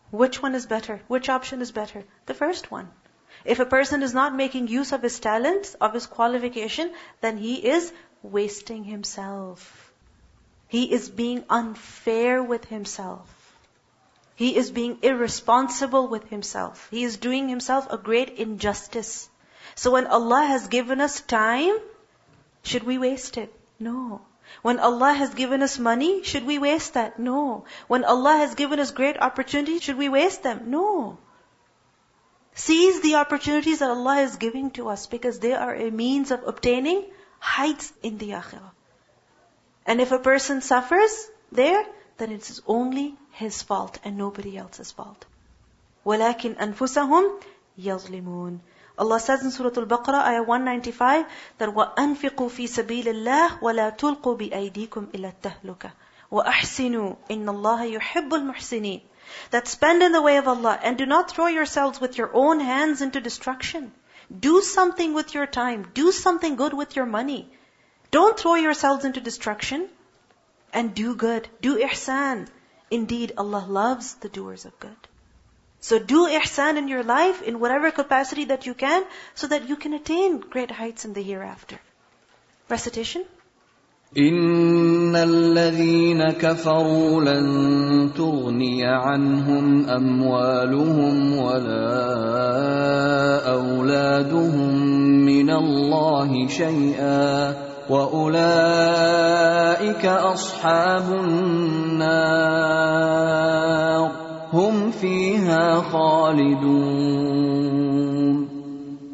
Which 0.09 0.41
one 0.41 0.55
is 0.55 0.65
better? 0.65 0.99
Which 1.07 1.29
option 1.29 1.61
is 1.61 1.71
better? 1.71 2.03
The 2.25 2.39
first 2.41 2.71
one. 2.71 2.89
If 3.53 3.59
a 3.59 3.71
person 3.77 4.01
is 4.01 4.15
not 4.15 4.33
making 4.33 4.67
use 4.67 4.93
of 4.93 5.03
his 5.03 5.19
talents, 5.19 5.75
of 5.75 5.93
his 5.93 6.07
qualification, 6.07 6.91
then 7.21 7.37
he 7.37 7.55
is 7.77 7.93
wasting 8.23 8.83
himself. 8.83 9.93
He 10.69 10.91
is 10.91 11.07
being 11.07 11.43
unfair 11.51 12.41
with 12.41 12.65
himself. 12.65 13.34
He 14.35 14.55
is 14.57 14.69
being 14.69 14.99
irresponsible 15.01 16.07
with 16.07 16.29
himself. 16.29 16.87
He 16.91 17.03
is 17.03 17.17
doing 17.17 17.47
himself 17.47 17.87
a 17.89 17.97
great 17.97 18.31
injustice. 18.31 19.29
So 19.75 19.91
when 19.91 20.07
Allah 20.07 20.45
has 20.45 20.67
given 20.67 21.01
us 21.01 21.21
time, 21.21 21.77
should 22.63 22.83
we 22.83 22.97
waste 22.97 23.37
it? 23.37 23.53
No. 23.79 24.21
When 24.61 24.79
Allah 24.79 25.13
has 25.13 25.33
given 25.33 25.63
us 25.63 25.79
money, 25.79 26.23
should 26.23 26.45
we 26.45 26.59
waste 26.59 26.93
that? 26.93 27.17
No. 27.17 27.65
When 27.87 28.03
Allah 28.03 28.37
has 28.37 28.55
given 28.55 28.79
us 28.79 28.91
great 28.91 29.17
opportunities, 29.21 29.83
should 29.83 29.97
we 29.97 30.09
waste 30.09 30.43
them? 30.43 30.69
No. 30.69 31.17
Seize 32.53 33.01
the 33.01 33.15
opportunities 33.15 33.79
that 33.79 33.89
Allah 33.89 34.21
is 34.21 34.37
giving 34.37 34.71
to 34.71 34.89
us 34.89 35.07
because 35.07 35.39
they 35.39 35.53
are 35.53 35.75
a 35.75 35.91
means 35.91 36.31
of 36.31 36.43
obtaining 36.45 37.05
heights 37.39 37.91
in 38.01 38.17
the 38.17 38.29
akhirah. 38.31 38.71
And 39.85 40.01
if 40.01 40.11
a 40.11 40.19
person 40.19 40.61
suffers 40.61 41.29
there, 41.51 41.85
then 42.17 42.31
it 42.31 42.49
is 42.49 42.61
only 42.65 43.15
his 43.31 43.61
fault 43.61 43.99
and 44.03 44.17
nobody 44.17 44.57
else's 44.57 44.91
fault. 44.91 45.25
وَلَكِنْ 46.05 46.55
أَنفُسَهُمْ 46.57 47.41
يَظْلِمُونَ 47.79 48.59
Allah 48.97 49.19
says 49.19 49.43
in 49.43 49.51
Surah 49.51 49.71
Al-Baqarah, 49.75 50.23
Ayah 50.23 50.43
195, 50.43 51.25
that 51.57 51.69
وَأَنفِقُوا 51.69 52.49
فِي 52.49 52.67
سَبِيلِ 52.67 53.03
اللَّهِ 53.03 53.59
وَلَا 53.59 53.97
تُلْقُوا 53.97 54.37
بِأَيْدِيكُمْ 54.37 55.11
إِلَى 55.13 55.33
التَّهْلُكَةِ 55.33 55.91
وَأَحْسِنُوا 56.31 57.15
إِنَّ 57.29 57.49
اللَّهَ 57.49 57.99
يُحِبُّ 57.99 58.33
الْمُحْسِنِينَ 58.33 59.01
That 59.51 59.67
spend 59.67 60.01
in 60.01 60.13
the 60.13 60.21
way 60.21 60.37
of 60.37 60.47
Allah 60.47 60.79
and 60.81 60.97
do 60.97 61.05
not 61.05 61.29
throw 61.29 61.47
yourselves 61.47 61.99
with 61.99 62.17
your 62.17 62.31
own 62.33 62.61
hands 62.61 63.01
into 63.01 63.19
destruction. 63.19 63.91
Do 64.39 64.61
something 64.61 65.13
with 65.13 65.33
your 65.33 65.45
time. 65.45 65.91
Do 65.93 66.13
something 66.13 66.55
good 66.55 66.73
with 66.73 66.95
your 66.95 67.05
money. 67.05 67.51
Don't 68.11 68.39
throw 68.39 68.55
yourselves 68.55 69.03
into 69.03 69.19
destruction 69.19 69.89
and 70.74 70.94
do 70.94 71.14
good. 71.14 71.48
Do 71.60 71.78
ihsan. 71.78 72.48
Indeed, 72.90 73.32
Allah 73.36 73.64
loves 73.68 74.14
the 74.14 74.28
doers 74.28 74.64
of 74.64 74.78
good. 74.80 75.08
So 75.80 75.98
do 75.98 76.26
ihsan 76.28 76.76
in 76.76 76.88
your 76.88 77.02
life 77.02 77.42
in 77.42 77.60
whatever 77.60 77.90
capacity 77.90 78.46
that 78.46 78.66
you 78.66 78.74
can 78.74 79.04
so 79.34 79.46
that 79.46 79.68
you 79.68 79.76
can 79.76 79.94
attain 79.94 80.38
great 80.40 80.70
heights 80.70 81.04
in 81.04 81.12
the 81.12 81.22
hereafter. 81.22 81.78
Recitation. 82.68 83.24
إن 84.16 85.16
الذين 85.16 86.30
كفروا 86.30 87.20
لن 87.24 88.10
تغني 88.16 88.84
عنهم 88.84 89.88
أموالهم 89.88 91.36
ولا 91.36 91.90
أولادهم 93.52 94.74
من 95.24 95.50
الله 95.50 96.48
شيئا 96.48 97.54
واولئك 97.89 99.75
اصحاب 100.05 101.11
النار 101.11 102.55
هم 104.53 104.91
فيها 104.91 105.81
خالدون 105.81 107.35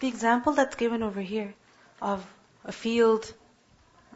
The 0.00 0.08
example 0.08 0.54
that's 0.54 0.76
given 0.76 1.02
over 1.02 1.20
here 1.20 1.54
of 2.00 2.26
a 2.64 2.72
field, 2.72 3.32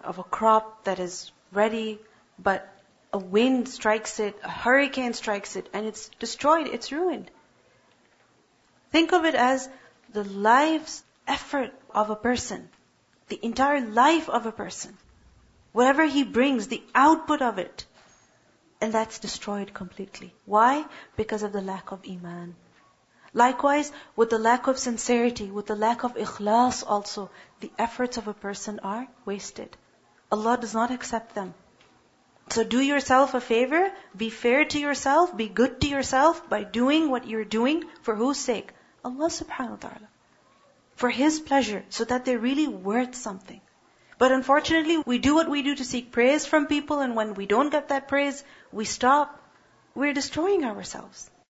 of 0.02 0.18
a 0.18 0.24
crop 0.24 0.84
that 0.84 0.98
is 0.98 1.30
ready 1.52 2.00
but 2.38 2.68
a 3.12 3.18
wind 3.18 3.68
strikes 3.68 4.18
it, 4.18 4.36
a 4.42 4.50
hurricane 4.50 5.12
strikes 5.12 5.56
it, 5.56 5.68
and 5.72 5.86
it's 5.86 6.08
destroyed, 6.18 6.66
it's 6.66 6.90
ruined. 6.90 7.30
Think 8.90 9.12
of 9.12 9.24
it 9.24 9.34
as 9.34 9.68
the 10.12 10.24
life's 10.24 11.04
effort 11.26 11.72
of 11.90 12.10
a 12.10 12.16
person, 12.16 12.68
the 13.28 13.38
entire 13.44 13.80
life 13.80 14.28
of 14.28 14.46
a 14.46 14.52
person. 14.52 14.96
Whatever 15.72 16.04
he 16.06 16.24
brings, 16.24 16.68
the 16.68 16.82
output 16.94 17.42
of 17.42 17.58
it, 17.58 17.86
and 18.80 18.92
that's 18.92 19.18
destroyed 19.18 19.74
completely. 19.74 20.34
Why? 20.44 20.84
Because 21.16 21.42
of 21.42 21.52
the 21.52 21.60
lack 21.60 21.92
of 21.92 22.02
iman. 22.08 22.56
Likewise, 23.34 23.90
with 24.14 24.30
the 24.30 24.38
lack 24.38 24.68
of 24.68 24.78
sincerity, 24.78 25.50
with 25.50 25.66
the 25.66 25.74
lack 25.74 26.04
of 26.04 26.14
ikhlas 26.14 26.84
also, 26.86 27.30
the 27.58 27.72
efforts 27.76 28.16
of 28.16 28.28
a 28.28 28.32
person 28.32 28.78
are 28.84 29.08
wasted. 29.24 29.76
Allah 30.30 30.56
does 30.56 30.72
not 30.72 30.92
accept 30.92 31.34
them. 31.34 31.52
So 32.50 32.62
do 32.62 32.80
yourself 32.80 33.34
a 33.34 33.40
favor, 33.40 33.90
be 34.16 34.30
fair 34.30 34.64
to 34.66 34.78
yourself, 34.78 35.36
be 35.36 35.48
good 35.48 35.80
to 35.80 35.88
yourself 35.88 36.48
by 36.48 36.62
doing 36.62 37.10
what 37.10 37.26
you're 37.26 37.44
doing 37.44 37.84
for 38.02 38.14
whose 38.14 38.38
sake? 38.38 38.72
Allah 39.04 39.28
subhanahu 39.28 39.70
wa 39.70 39.82
ta'ala. 39.88 40.08
For 40.94 41.10
His 41.10 41.40
pleasure, 41.40 41.84
so 41.88 42.04
that 42.04 42.24
they're 42.24 42.38
really 42.38 42.68
worth 42.68 43.16
something. 43.16 43.60
But 44.16 44.30
unfortunately, 44.30 45.02
we 45.04 45.18
do 45.18 45.34
what 45.34 45.50
we 45.50 45.62
do 45.62 45.74
to 45.74 45.84
seek 45.84 46.12
praise 46.12 46.46
from 46.46 46.66
people, 46.66 47.00
and 47.00 47.16
when 47.16 47.34
we 47.34 47.46
don't 47.46 47.70
get 47.70 47.88
that 47.88 48.06
praise, 48.06 48.44
we 48.70 48.84
stop. 48.84 49.40
We're 49.94 50.12
destroying 50.12 50.64
ourselves. 50.64 51.30